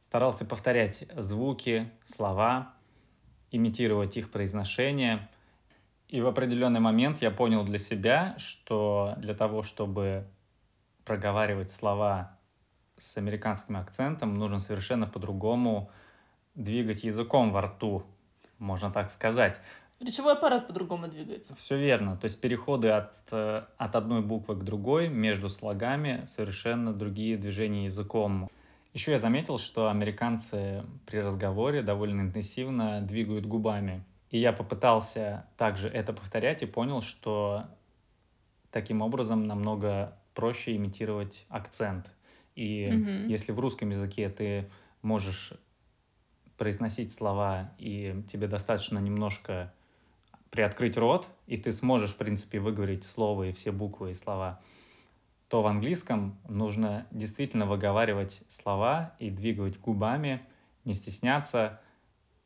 Старался 0.00 0.44
повторять 0.44 1.06
звуки, 1.16 1.90
слова, 2.04 2.74
имитировать 3.50 4.16
их 4.16 4.30
произношение. 4.30 5.28
И 6.08 6.20
в 6.20 6.26
определенный 6.26 6.80
момент 6.80 7.22
я 7.22 7.30
понял 7.30 7.64
для 7.64 7.78
себя, 7.78 8.34
что 8.38 9.14
для 9.18 9.34
того, 9.34 9.62
чтобы 9.62 10.26
проговаривать 11.04 11.70
слова 11.70 12.36
с 12.96 13.16
американским 13.16 13.76
акцентом, 13.76 14.38
нужно 14.38 14.60
совершенно 14.60 15.06
по-другому 15.06 15.90
двигать 16.54 17.04
языком 17.04 17.50
во 17.50 17.62
рту, 17.62 18.04
можно 18.62 18.90
так 18.90 19.10
сказать. 19.10 19.60
Речевой 20.00 20.32
аппарат 20.32 20.66
по-другому 20.66 21.06
двигается. 21.06 21.54
Все 21.54 21.76
верно. 21.76 22.16
То 22.16 22.24
есть 22.24 22.40
переходы 22.40 22.88
от, 22.88 23.14
э, 23.30 23.62
от 23.76 23.94
одной 23.94 24.20
буквы 24.20 24.56
к 24.56 24.64
другой 24.64 25.08
между 25.08 25.48
слогами 25.48 26.22
совершенно 26.24 26.92
другие 26.92 27.36
движения 27.36 27.84
языком. 27.84 28.50
Еще 28.94 29.12
я 29.12 29.18
заметил, 29.18 29.58
что 29.58 29.88
американцы 29.88 30.82
при 31.06 31.18
разговоре 31.18 31.82
довольно 31.82 32.22
интенсивно 32.22 33.00
двигают 33.00 33.46
губами. 33.46 34.02
И 34.30 34.38
я 34.38 34.52
попытался 34.52 35.46
также 35.56 35.88
это 35.88 36.12
повторять 36.12 36.62
и 36.62 36.66
понял, 36.66 37.00
что 37.00 37.66
таким 38.70 39.02
образом 39.02 39.46
намного 39.46 40.16
проще 40.34 40.74
имитировать 40.74 41.46
акцент. 41.48 42.10
И 42.56 42.86
mm-hmm. 42.86 43.26
если 43.28 43.52
в 43.52 43.60
русском 43.60 43.90
языке 43.90 44.28
ты 44.28 44.68
можешь 45.00 45.52
произносить 46.62 47.12
слова, 47.12 47.72
и 47.76 48.22
тебе 48.30 48.46
достаточно 48.46 49.00
немножко 49.00 49.74
приоткрыть 50.52 50.96
рот, 50.96 51.26
и 51.48 51.56
ты 51.56 51.72
сможешь, 51.72 52.12
в 52.12 52.16
принципе, 52.16 52.60
выговорить 52.60 53.02
слово 53.02 53.48
и 53.48 53.52
все 53.52 53.72
буквы 53.72 54.12
и 54.12 54.14
слова, 54.14 54.60
то 55.48 55.60
в 55.60 55.66
английском 55.66 56.38
нужно 56.48 57.08
действительно 57.10 57.66
выговаривать 57.66 58.42
слова 58.46 59.16
и 59.18 59.28
двигать 59.30 59.80
губами, 59.80 60.40
не 60.84 60.94
стесняться, 60.94 61.80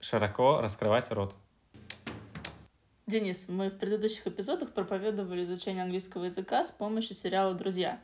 широко 0.01 0.63
раскрывать 0.63 1.11
рот. 1.11 1.35
Денис, 3.07 3.51
мы 3.51 3.69
в 3.69 3.77
предыдущих 3.77 4.27
эпизодах 4.27 4.73
проповедовали 4.73 5.45
изучение 5.45 5.83
английского 5.83 6.25
языка 6.25 6.65
с 6.65 6.71
помощью 6.71 7.15
сериала 7.15 7.53
«Друзья». 7.53 8.01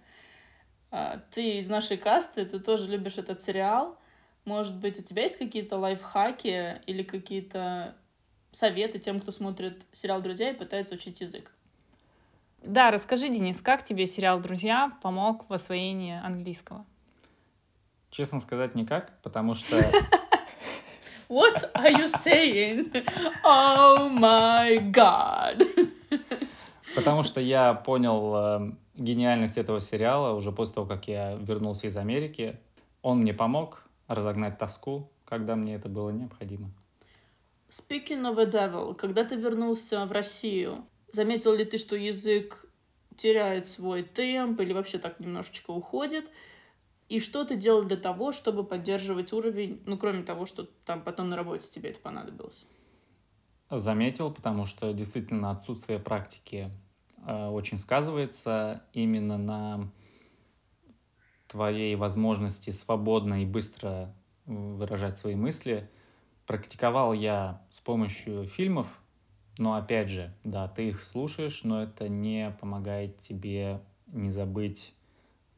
А, 0.91 1.23
ты 1.31 1.57
из 1.57 1.71
нашей 1.71 1.97
касты, 1.97 2.45
ты 2.45 2.61
тоже 2.61 2.91
любишь 2.91 3.17
этот 3.17 3.41
сериал. 3.41 3.97
Может 4.45 4.77
быть, 4.77 4.99
у 4.99 5.03
тебя 5.03 5.23
есть 5.23 5.39
какие-то 5.39 5.77
лайфхаки 5.77 6.81
или 6.87 7.03
какие-то 7.03 7.95
советы 8.51 8.99
тем, 8.99 9.21
кто 9.21 9.31
смотрит 9.31 9.87
сериал 9.93 10.21
«Друзья» 10.21 10.51
и 10.51 10.55
пытается 10.55 10.95
учить 10.95 11.21
язык? 11.21 11.53
Да, 12.63 12.91
расскажи, 12.91 13.29
Денис, 13.29 13.61
как 13.61 13.83
тебе 13.85 14.07
сериал 14.07 14.41
«Друзья» 14.41 14.93
помог 15.03 15.49
в 15.49 15.53
освоении 15.53 16.21
английского? 16.23 16.85
Честно 18.11 18.41
сказать, 18.41 18.75
никак, 18.75 19.21
потому 19.23 19.55
что... 19.55 19.77
What 21.29 21.73
are 21.75 21.91
you 21.91 22.07
saying? 22.07 22.93
Oh 23.43 24.11
my 24.11 24.79
god! 24.93 25.67
Потому 26.95 27.23
что 27.23 27.41
я 27.41 27.73
понял 27.73 28.35
э, 28.37 28.73
гениальность 28.97 29.57
этого 29.57 29.81
сериала 29.81 30.35
уже 30.35 30.53
после 30.53 30.75
того, 30.75 30.87
как 30.87 31.09
я 31.09 31.35
вернулся 31.37 31.87
из 31.87 31.97
Америки. 31.97 32.61
Он 33.01 33.21
мне 33.21 33.33
помог, 33.33 33.82
разогнать 34.09 34.59
тоску, 34.59 35.11
когда 35.25 35.57
мне 35.57 35.75
это 35.75 35.89
было 35.89 36.11
необходимо. 36.11 36.71
Speaking 37.69 38.23
of 38.23 38.39
a 38.39 38.45
devil, 38.45 38.95
когда 38.95 39.25
ты 39.25 39.37
вернулся 39.37 40.05
в 40.05 40.13
Россию, 40.13 40.85
заметил 41.11 41.55
ли 41.55 41.65
ты, 41.65 41.79
что 41.79 41.97
язык 41.97 42.67
теряет 43.17 43.67
свой 43.67 44.03
темп 44.03 44.61
или 44.61 44.73
вообще 44.73 44.99
так 44.99 45.21
немножечко 45.21 45.71
уходит. 45.71 46.31
И 47.09 47.21
что 47.21 47.45
ты 47.45 47.57
делал 47.57 47.85
для 47.85 47.97
того, 47.97 48.33
чтобы 48.33 48.65
поддерживать 48.65 49.33
уровень, 49.33 49.83
ну, 49.87 49.99
кроме 49.99 50.23
того, 50.23 50.47
что 50.47 50.69
там 50.85 51.03
потом 51.03 51.29
на 51.29 51.37
работе 51.37 51.69
тебе 51.69 51.91
это 51.91 52.01
понадобилось? 52.01 52.67
Заметил, 53.71 54.33
потому 54.33 54.67
что 54.67 54.93
действительно 54.93 55.51
отсутствие 55.51 55.99
практики 55.99 56.71
э, 57.27 57.49
очень 57.49 57.79
сказывается 57.79 58.83
именно 58.93 59.39
на 59.39 59.91
твоей 61.53 61.95
возможности 61.97 62.71
свободно 62.71 63.43
и 63.43 63.47
быстро 63.47 64.15
выражать 64.47 65.19
свои 65.19 65.35
мысли. 65.35 65.89
Практиковал 66.47 67.13
я 67.13 67.63
с 67.69 67.79
помощью 67.79 68.47
фильмов, 68.47 68.87
но 69.59 69.75
опять 69.75 70.09
же, 70.09 70.35
да, 70.45 70.67
ты 70.67 70.89
их 70.89 71.03
слушаешь, 71.03 71.63
но 71.63 71.83
это 71.83 72.09
не 72.09 72.57
помогает 72.59 73.19
тебе 73.19 73.83
не 74.07 74.31
забыть, 74.31 74.95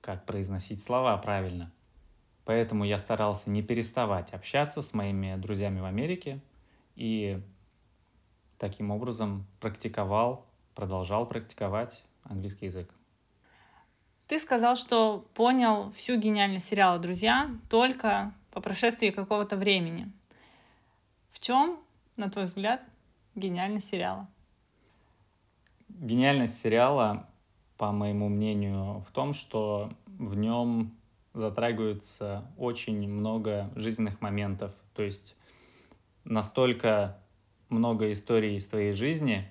как 0.01 0.26
произносить 0.26 0.82
слова 0.82 1.16
правильно. 1.16 1.72
Поэтому 2.45 2.84
я 2.84 2.99
старался 2.99 3.49
не 3.49 3.62
переставать 3.62 4.32
общаться 4.32 4.82
с 4.82 4.95
моими 4.95 5.36
друзьями 5.36 5.78
в 5.80 5.84
Америке 5.84 6.40
и 6.97 7.40
таким 8.59 8.90
образом 8.90 9.47
практиковал, 9.61 10.45
продолжал 10.74 11.26
практиковать 11.26 12.03
английский 12.24 12.66
язык. 12.66 12.92
Ты 14.27 14.39
сказал, 14.39 14.75
что 14.75 15.27
понял 15.35 15.91
всю 15.91 16.16
гениальность 16.16 16.66
сериала 16.66 16.99
«Друзья» 16.99 17.51
только 17.68 18.33
по 18.53 18.61
прошествии 18.61 19.11
какого-то 19.11 19.57
времени. 19.57 20.11
В 21.31 21.41
чем, 21.41 21.79
на 22.16 22.31
твой 22.31 22.47
взгляд, 22.47 22.83
гениальность 23.35 23.91
сериала? 23.91 24.27
Гениальность 25.89 26.59
сериала, 26.59 27.29
по 27.77 27.93
моему 27.93 28.29
мнению, 28.31 29.01
в 29.01 29.11
том, 29.12 29.35
что 29.35 29.93
в 30.07 30.35
нем 30.37 30.97
затрагивается 31.35 32.51
очень 32.57 33.07
много 33.07 33.70
жизненных 33.75 34.22
моментов. 34.22 34.72
То 34.95 35.03
есть 35.03 35.37
настолько 36.25 37.18
много 37.68 38.11
историй 38.11 38.57
из 38.57 38.68
твоей 38.68 38.93
жизни 38.93 39.51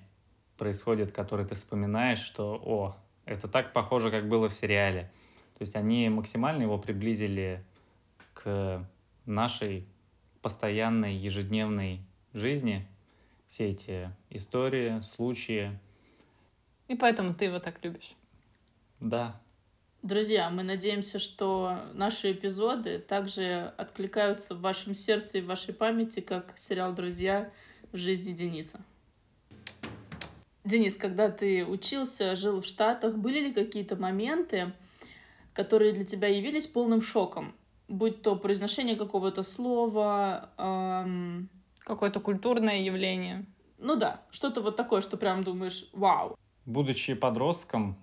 происходит, 0.56 1.12
которые 1.12 1.46
ты 1.46 1.54
вспоминаешь, 1.54 2.18
что, 2.18 2.60
о, 2.64 2.96
это 3.24 3.48
так 3.48 3.72
похоже, 3.72 4.10
как 4.10 4.28
было 4.28 4.48
в 4.48 4.54
сериале. 4.54 5.10
То 5.56 5.62
есть 5.62 5.76
они 5.76 6.08
максимально 6.08 6.62
его 6.62 6.78
приблизили 6.78 7.64
к 8.32 8.86
нашей 9.24 9.86
постоянной 10.42 11.14
ежедневной 11.14 12.00
жизни, 12.32 12.86
все 13.46 13.68
эти 13.68 14.10
истории, 14.30 15.00
случаи. 15.00 15.78
И 16.88 16.96
поэтому 16.96 17.34
ты 17.34 17.46
его 17.46 17.60
так 17.60 17.82
любишь. 17.82 18.14
Да. 19.00 19.40
Друзья, 20.02 20.50
мы 20.50 20.64
надеемся, 20.64 21.18
что 21.18 21.78
наши 21.94 22.32
эпизоды 22.32 22.98
также 22.98 23.72
откликаются 23.78 24.54
в 24.54 24.60
вашем 24.60 24.92
сердце 24.92 25.38
и 25.38 25.40
в 25.40 25.46
вашей 25.46 25.72
памяти, 25.72 26.20
как 26.20 26.58
сериал 26.58 26.92
«Друзья» 26.92 27.50
в 27.90 27.96
жизни 27.96 28.34
Дениса. 28.34 28.80
Денис, 30.64 30.96
когда 30.96 31.28
ты 31.28 31.64
учился, 31.64 32.34
жил 32.34 32.60
в 32.60 32.64
Штатах, 32.64 33.16
были 33.16 33.40
ли 33.40 33.52
какие-то 33.52 33.96
моменты, 33.96 34.72
которые 35.52 35.92
для 35.92 36.04
тебя 36.04 36.28
явились 36.28 36.66
полным 36.66 37.02
шоком? 37.02 37.54
Будь 37.86 38.22
то 38.22 38.34
произношение 38.34 38.96
какого-то 38.96 39.42
слова, 39.42 40.50
эм... 40.56 41.50
какое-то 41.80 42.20
культурное 42.20 42.80
явление. 42.80 43.44
Ну 43.78 43.96
да, 43.96 44.22
что-то 44.30 44.62
вот 44.62 44.76
такое, 44.76 45.02
что 45.02 45.18
прям 45.18 45.44
думаешь, 45.44 45.86
вау. 45.92 46.38
Будучи 46.64 47.12
подростком, 47.12 47.98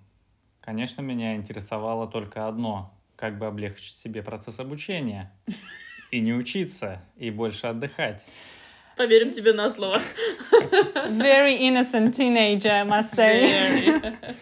конечно, 0.60 1.00
меня 1.00 1.34
интересовало 1.34 2.06
только 2.06 2.46
одно— 2.46 2.96
как 3.16 3.38
бы 3.38 3.46
облегчить 3.46 3.96
себе 3.96 4.22
процесс 4.22 4.58
обучения 4.60 5.32
и 6.10 6.20
не 6.20 6.32
учиться, 6.32 7.04
и 7.16 7.30
больше 7.30 7.68
отдыхать. 7.68 8.26
Поверим 8.96 9.30
тебе 9.30 9.52
на 9.52 9.70
слово. 9.70 10.00
Very 11.10 11.58
innocent 11.58 12.12
teenager, 12.12 12.70
I 12.70 12.84
must 12.84 13.14
say. 13.14 14.00
Very. 14.00 14.36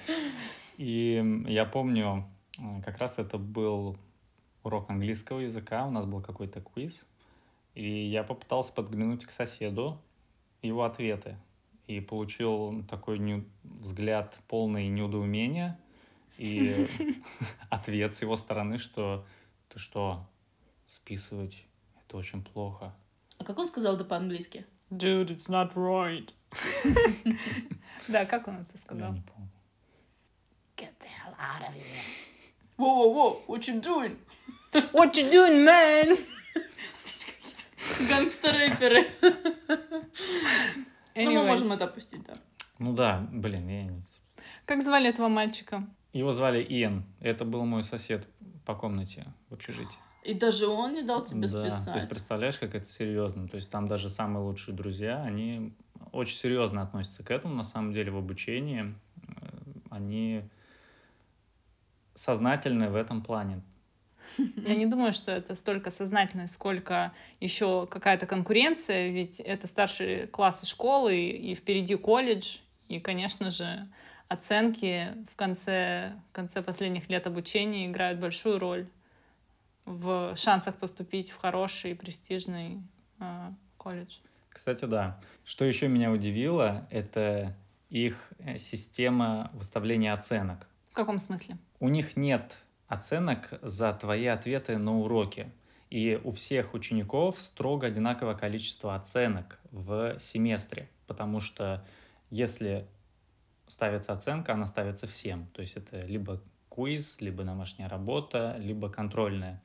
И 0.80 1.44
я 1.46 1.66
помню, 1.66 2.24
э, 2.58 2.82
как 2.82 2.98
раз 2.98 3.18
это 3.18 3.36
был 3.36 3.98
урок 4.62 4.88
английского 4.88 5.40
языка, 5.40 5.86
у 5.86 5.90
нас 5.90 6.06
был 6.06 6.22
какой-то 6.22 6.62
квиз, 6.62 7.06
и 7.74 8.06
я 8.06 8.24
попытался 8.24 8.72
подглянуть 8.72 9.26
к 9.26 9.30
соседу 9.30 10.00
его 10.62 10.84
ответы, 10.84 11.36
и 11.86 12.00
получил 12.00 12.82
такой 12.88 13.18
не... 13.18 13.44
взгляд 13.62 14.38
полный 14.48 14.88
недоумения, 14.88 15.78
и 16.38 16.86
ответ 17.70 18.14
с 18.14 18.22
его 18.22 18.36
стороны, 18.36 18.78
что 18.78 19.26
ты 19.68 19.78
что, 19.78 20.26
списывать, 20.86 21.66
это 22.02 22.16
очень 22.16 22.42
плохо. 22.42 22.94
А 23.40 23.44
как 23.44 23.58
он 23.58 23.66
сказал 23.66 23.96
это 23.96 24.04
по-английски? 24.04 24.66
Dude, 24.90 25.28
it's 25.28 25.48
not 25.48 25.72
right. 25.74 26.34
Да, 28.08 28.26
как 28.26 28.48
он 28.48 28.60
это 28.60 28.76
сказал? 28.76 29.08
Я 29.08 29.14
не 29.14 29.22
помню. 29.22 29.50
Get 30.76 30.92
the 31.00 31.06
hell 31.06 31.34
out 31.38 31.62
of 31.62 31.74
here. 31.74 31.84
Whoa, 32.76 32.94
whoa, 32.94 33.12
whoa, 33.14 33.42
what 33.46 33.66
you 33.66 33.80
doing? 33.80 34.18
What 34.92 35.16
you 35.16 35.30
doing, 35.30 35.64
man? 35.64 36.18
Гангстер-рэперы. 38.08 39.08
Ну, 41.14 41.30
мы 41.32 41.44
можем 41.44 41.72
это 41.72 41.86
опустить, 41.86 42.22
да. 42.24 42.34
Ну 42.78 42.92
да, 42.92 43.26
блин, 43.32 43.68
я 43.68 43.84
не... 43.84 44.02
Как 44.66 44.82
звали 44.82 45.08
этого 45.08 45.28
мальчика? 45.28 45.86
Его 46.12 46.32
звали 46.32 46.62
Иэн. 46.62 47.04
Это 47.20 47.44
был 47.44 47.64
мой 47.64 47.84
сосед 47.84 48.28
по 48.66 48.74
комнате 48.74 49.26
в 49.48 49.54
общежитии. 49.54 49.98
И 50.22 50.34
даже 50.34 50.66
он 50.66 50.94
не 50.94 51.02
дал 51.02 51.22
тебе 51.22 51.48
да. 51.48 51.48
списать. 51.48 51.92
То 51.92 51.96
есть 51.96 52.08
представляешь, 52.08 52.58
как 52.58 52.74
это 52.74 52.84
серьезно. 52.84 53.48
То 53.48 53.56
есть 53.56 53.70
там 53.70 53.88
даже 53.88 54.10
самые 54.10 54.44
лучшие 54.44 54.74
друзья, 54.74 55.22
они 55.22 55.72
очень 56.12 56.36
серьезно 56.36 56.82
относятся 56.82 57.22
к 57.22 57.30
этому, 57.30 57.54
на 57.54 57.64
самом 57.64 57.92
деле, 57.92 58.10
в 58.10 58.16
обучении. 58.16 58.94
Э, 59.26 59.46
они 59.90 60.42
сознательны 62.14 62.90
в 62.90 62.96
этом 62.96 63.22
плане. 63.22 63.62
Я 64.56 64.76
не 64.76 64.86
думаю, 64.86 65.12
что 65.12 65.32
это 65.32 65.54
столько 65.54 65.90
сознательность, 65.90 66.54
сколько 66.54 67.12
еще 67.40 67.86
какая-то 67.86 68.26
конкуренция, 68.26 69.10
ведь 69.10 69.40
это 69.40 69.66
старшие 69.66 70.26
классы 70.26 70.66
школы 70.66 71.16
и 71.16 71.54
впереди 71.54 71.96
колледж, 71.96 72.58
и, 72.88 73.00
конечно 73.00 73.50
же, 73.50 73.88
оценки 74.28 75.08
в 75.32 75.36
конце, 75.36 76.12
в 76.30 76.32
конце 76.32 76.62
последних 76.62 77.08
лет 77.08 77.26
обучения 77.26 77.86
играют 77.86 78.20
большую 78.20 78.58
роль 78.58 78.86
в 79.84 80.34
шансах 80.36 80.76
поступить 80.76 81.30
в 81.30 81.38
хороший 81.38 81.94
престижный 81.94 82.82
э, 83.18 83.50
колледж. 83.76 84.18
Кстати, 84.48 84.84
да. 84.84 85.20
Что 85.44 85.64
еще 85.64 85.88
меня 85.88 86.10
удивило, 86.10 86.86
это 86.90 87.56
их 87.88 88.32
э, 88.38 88.58
система 88.58 89.50
выставления 89.54 90.12
оценок. 90.12 90.66
В 90.90 90.94
каком 90.94 91.18
смысле? 91.18 91.58
У 91.78 91.88
них 91.88 92.16
нет 92.16 92.58
оценок 92.88 93.58
за 93.62 93.92
твои 93.92 94.26
ответы 94.26 94.78
на 94.78 94.98
уроки. 94.98 95.50
И 95.90 96.20
у 96.22 96.30
всех 96.30 96.74
учеников 96.74 97.40
строго 97.40 97.88
одинаковое 97.88 98.34
количество 98.34 98.94
оценок 98.94 99.58
в 99.72 100.18
семестре, 100.20 100.88
потому 101.08 101.40
что 101.40 101.84
если 102.30 102.86
ставится 103.66 104.12
оценка, 104.12 104.52
она 104.52 104.66
ставится 104.66 105.06
всем. 105.06 105.48
То 105.52 105.62
есть 105.62 105.76
это 105.76 106.00
либо 106.06 106.40
квиз, 106.80 107.20
либо 107.20 107.44
домашняя 107.44 107.88
работа, 107.88 108.56
либо 108.58 108.88
контрольная. 108.88 109.62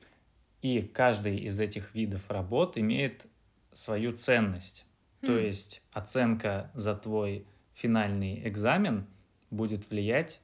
И 0.62 0.82
каждый 0.82 1.36
из 1.38 1.60
этих 1.60 1.94
видов 1.94 2.30
работ 2.30 2.76
имеет 2.78 3.26
свою 3.72 4.12
ценность. 4.12 4.84
Mm. 5.20 5.26
То 5.26 5.32
хм. 5.32 5.38
есть 5.38 5.82
оценка 5.92 6.70
за 6.74 6.94
твой 6.94 7.46
финальный 7.74 8.46
экзамен 8.48 9.06
будет 9.50 9.90
влиять 9.90 10.40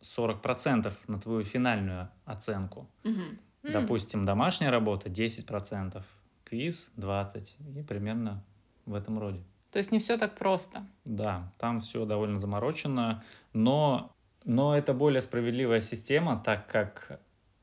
40% 0.00 0.92
на 1.08 1.20
твою 1.20 1.44
финальную 1.44 2.08
оценку. 2.24 2.88
Mm-hmm. 3.02 3.38
Mm. 3.62 3.72
Допустим, 3.72 4.24
домашняя 4.24 4.70
работа 4.70 5.08
10%, 5.08 6.02
квиз 6.44 6.90
20% 6.96 7.78
и 7.78 7.82
примерно 7.82 8.44
в 8.86 8.94
этом 8.94 9.18
роде. 9.18 9.42
То 9.70 9.78
есть 9.78 9.92
не 9.92 9.98
все 9.98 10.16
так 10.16 10.36
просто. 10.36 10.86
Да, 11.04 11.52
там 11.58 11.80
все 11.80 12.04
довольно 12.04 12.38
заморочено, 12.38 13.24
но, 13.52 14.15
но 14.46 14.76
это 14.76 14.94
более 14.94 15.20
справедливая 15.20 15.80
система, 15.80 16.40
так 16.42 16.68
как 16.68 17.20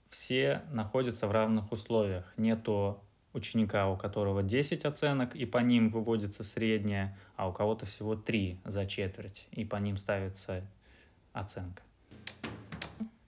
все 0.10 0.62
находятся 0.72 1.28
в 1.28 1.32
равных 1.32 1.72
условиях. 1.72 2.32
Нету 2.38 3.02
ученика, 3.32 3.90
у 3.90 3.98
которого 3.98 4.44
10 4.44 4.86
оценок, 4.86 5.34
и 5.34 5.46
по 5.46 5.60
ним 5.60 5.90
выводится 5.90 6.44
средняя, 6.44 7.18
а 7.36 7.50
у 7.50 7.54
кого-то 7.54 7.86
всего 7.86 8.16
3 8.16 8.60
за 8.66 8.86
четверть, 8.86 9.48
и 9.52 9.64
по 9.64 9.78
ним 9.78 9.98
ставится 9.98 10.62
оценка. 11.32 11.82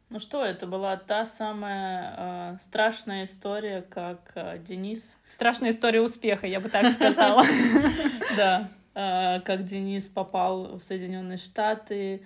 Ну 0.09 0.19
что, 0.19 0.45
это 0.45 0.67
была 0.67 0.97
та 0.97 1.25
самая 1.25 2.53
э, 2.55 2.59
страшная 2.59 3.23
история, 3.23 3.81
как 3.81 4.33
э, 4.35 4.59
Денис. 4.59 5.17
Страшная 5.29 5.71
история 5.71 6.01
успеха, 6.01 6.45
я 6.45 6.59
бы 6.59 6.69
так 6.69 6.91
сказала. 6.93 7.43
Да, 8.37 8.69
э, 8.93 9.39
как 9.41 9.63
Денис 9.63 10.09
попал 10.09 10.77
в 10.77 10.83
Соединенные 10.83 11.37
Штаты, 11.37 12.21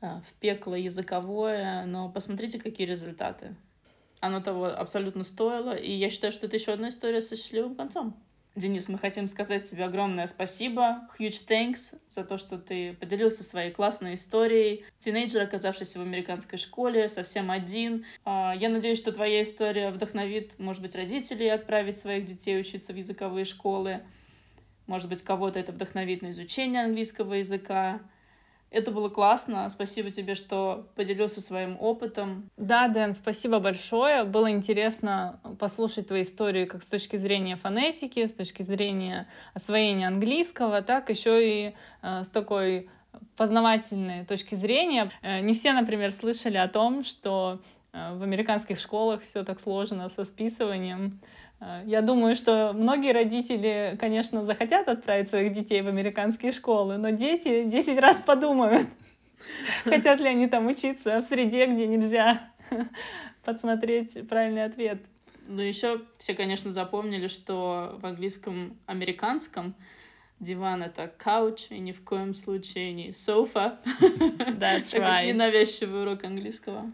в 0.00 0.32
пекло 0.40 0.74
языковое, 0.74 1.84
но 1.84 2.08
посмотрите, 2.08 2.58
какие 2.58 2.86
результаты. 2.86 3.54
Оно 4.20 4.40
того 4.40 4.66
абсолютно 4.66 5.24
стоило, 5.24 5.74
и 5.74 5.90
я 5.90 6.10
считаю, 6.10 6.32
что 6.32 6.46
это 6.46 6.56
еще 6.56 6.72
одна 6.72 6.88
история 6.88 7.20
со 7.20 7.36
счастливым 7.36 7.74
концом. 7.74 8.14
Денис, 8.56 8.88
мы 8.88 8.98
хотим 8.98 9.28
сказать 9.28 9.62
тебе 9.62 9.84
огромное 9.84 10.26
спасибо, 10.26 11.08
huge 11.18 11.46
thanks 11.46 11.96
за 12.08 12.24
то, 12.24 12.36
что 12.36 12.58
ты 12.58 12.94
поделился 12.94 13.44
своей 13.44 13.70
классной 13.70 14.14
историей. 14.16 14.84
Тинейджер, 14.98 15.42
оказавшийся 15.42 16.00
в 16.00 16.02
американской 16.02 16.58
школе, 16.58 17.08
совсем 17.08 17.50
один. 17.52 18.04
А, 18.24 18.54
я 18.58 18.68
надеюсь, 18.68 18.98
что 18.98 19.12
твоя 19.12 19.42
история 19.42 19.90
вдохновит, 19.90 20.58
может 20.58 20.82
быть, 20.82 20.96
родителей 20.96 21.48
отправить 21.48 21.98
своих 21.98 22.24
детей 22.24 22.58
учиться 22.58 22.92
в 22.92 22.96
языковые 22.96 23.44
школы. 23.44 24.00
Может 24.88 25.08
быть, 25.08 25.22
кого-то 25.22 25.60
это 25.60 25.70
вдохновит 25.70 26.20
на 26.20 26.30
изучение 26.30 26.82
английского 26.82 27.34
языка. 27.34 28.00
Это 28.70 28.92
было 28.92 29.08
классно. 29.08 29.68
Спасибо 29.68 30.10
тебе, 30.10 30.36
что 30.36 30.86
поделился 30.94 31.40
своим 31.40 31.76
опытом. 31.80 32.48
Да, 32.56 32.86
Дэн, 32.86 33.14
спасибо 33.14 33.58
большое. 33.58 34.22
Было 34.22 34.50
интересно 34.50 35.40
послушать 35.58 36.06
твои 36.06 36.22
истории 36.22 36.66
как 36.66 36.84
с 36.84 36.88
точки 36.88 37.16
зрения 37.16 37.56
фонетики, 37.56 38.24
с 38.24 38.32
точки 38.32 38.62
зрения 38.62 39.26
освоения 39.54 40.06
английского, 40.06 40.82
так 40.82 41.10
еще 41.10 41.66
и 41.68 41.74
э, 42.02 42.22
с 42.22 42.28
такой 42.28 42.88
познавательной 43.36 44.24
точки 44.24 44.54
зрения. 44.54 45.10
Э, 45.22 45.40
не 45.40 45.54
все, 45.54 45.72
например, 45.72 46.12
слышали 46.12 46.56
о 46.56 46.68
том, 46.68 47.02
что 47.02 47.60
э, 47.92 48.14
в 48.14 48.22
американских 48.22 48.78
школах 48.78 49.22
все 49.22 49.42
так 49.42 49.58
сложно 49.58 50.08
со 50.08 50.24
списыванием. 50.24 51.20
Э, 51.60 51.82
я 51.86 52.02
думаю, 52.02 52.34
что 52.34 52.72
многие 52.72 53.12
родители, 53.12 53.96
конечно, 54.00 54.44
захотят 54.44 54.88
отправить 54.88 55.28
своих 55.28 55.52
детей 55.52 55.82
в 55.82 55.88
американские 55.88 56.52
школы, 56.52 56.96
но 56.96 57.10
дети 57.10 57.64
10 57.64 57.98
раз 57.98 58.16
подумают, 58.16 58.88
хотят 59.84 60.20
ли 60.20 60.28
они 60.28 60.48
там 60.48 60.66
учиться 60.66 61.20
в 61.20 61.24
среде, 61.24 61.66
где 61.66 61.86
нельзя 61.86 62.40
подсмотреть 63.44 64.28
правильный 64.28 64.64
ответ. 64.64 65.02
Ну, 65.46 65.62
еще 65.62 66.02
все, 66.18 66.34
конечно, 66.34 66.70
запомнили, 66.70 67.26
что 67.26 67.98
в 68.00 68.06
английском 68.06 68.78
американском 68.86 69.74
диван— 70.38 70.82
это 70.84 71.12
couch, 71.18 71.66
и 71.70 71.78
ни 71.80 71.90
в 71.90 72.02
коем 72.04 72.34
случае 72.34 72.92
не 72.92 73.10
sofa. 73.10 73.78
That's 74.60 74.94
right. 74.94 75.26
Ненавязчивый 75.26 76.02
урок 76.02 76.24
английского. 76.24 76.92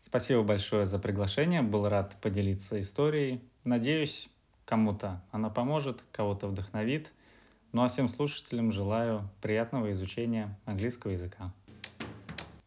Спасибо 0.00 0.42
большое 0.42 0.84
за 0.84 0.98
приглашение. 0.98 1.62
Был 1.62 1.88
рад 1.88 2.14
поделиться 2.20 2.78
историей. 2.78 3.40
Надеюсь, 3.66 4.28
кому-то 4.64 5.20
она 5.32 5.50
поможет, 5.50 6.00
кого-то 6.12 6.46
вдохновит. 6.46 7.10
Ну 7.72 7.82
а 7.82 7.88
всем 7.88 8.08
слушателям 8.08 8.70
желаю 8.70 9.28
приятного 9.42 9.90
изучения 9.90 10.56
английского 10.66 11.10
языка. 11.10 11.52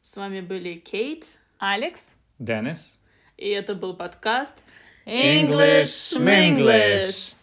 С 0.02 0.18
вами 0.18 0.41
были 0.41 0.74
Кейт, 0.74 1.38
Алекс, 1.58 2.06
Денис. 2.38 3.00
И 3.38 3.47
это 3.47 3.76
был 3.76 3.95
подкаст 3.95 4.62
English 5.06 6.20
Minglish. 6.20 7.36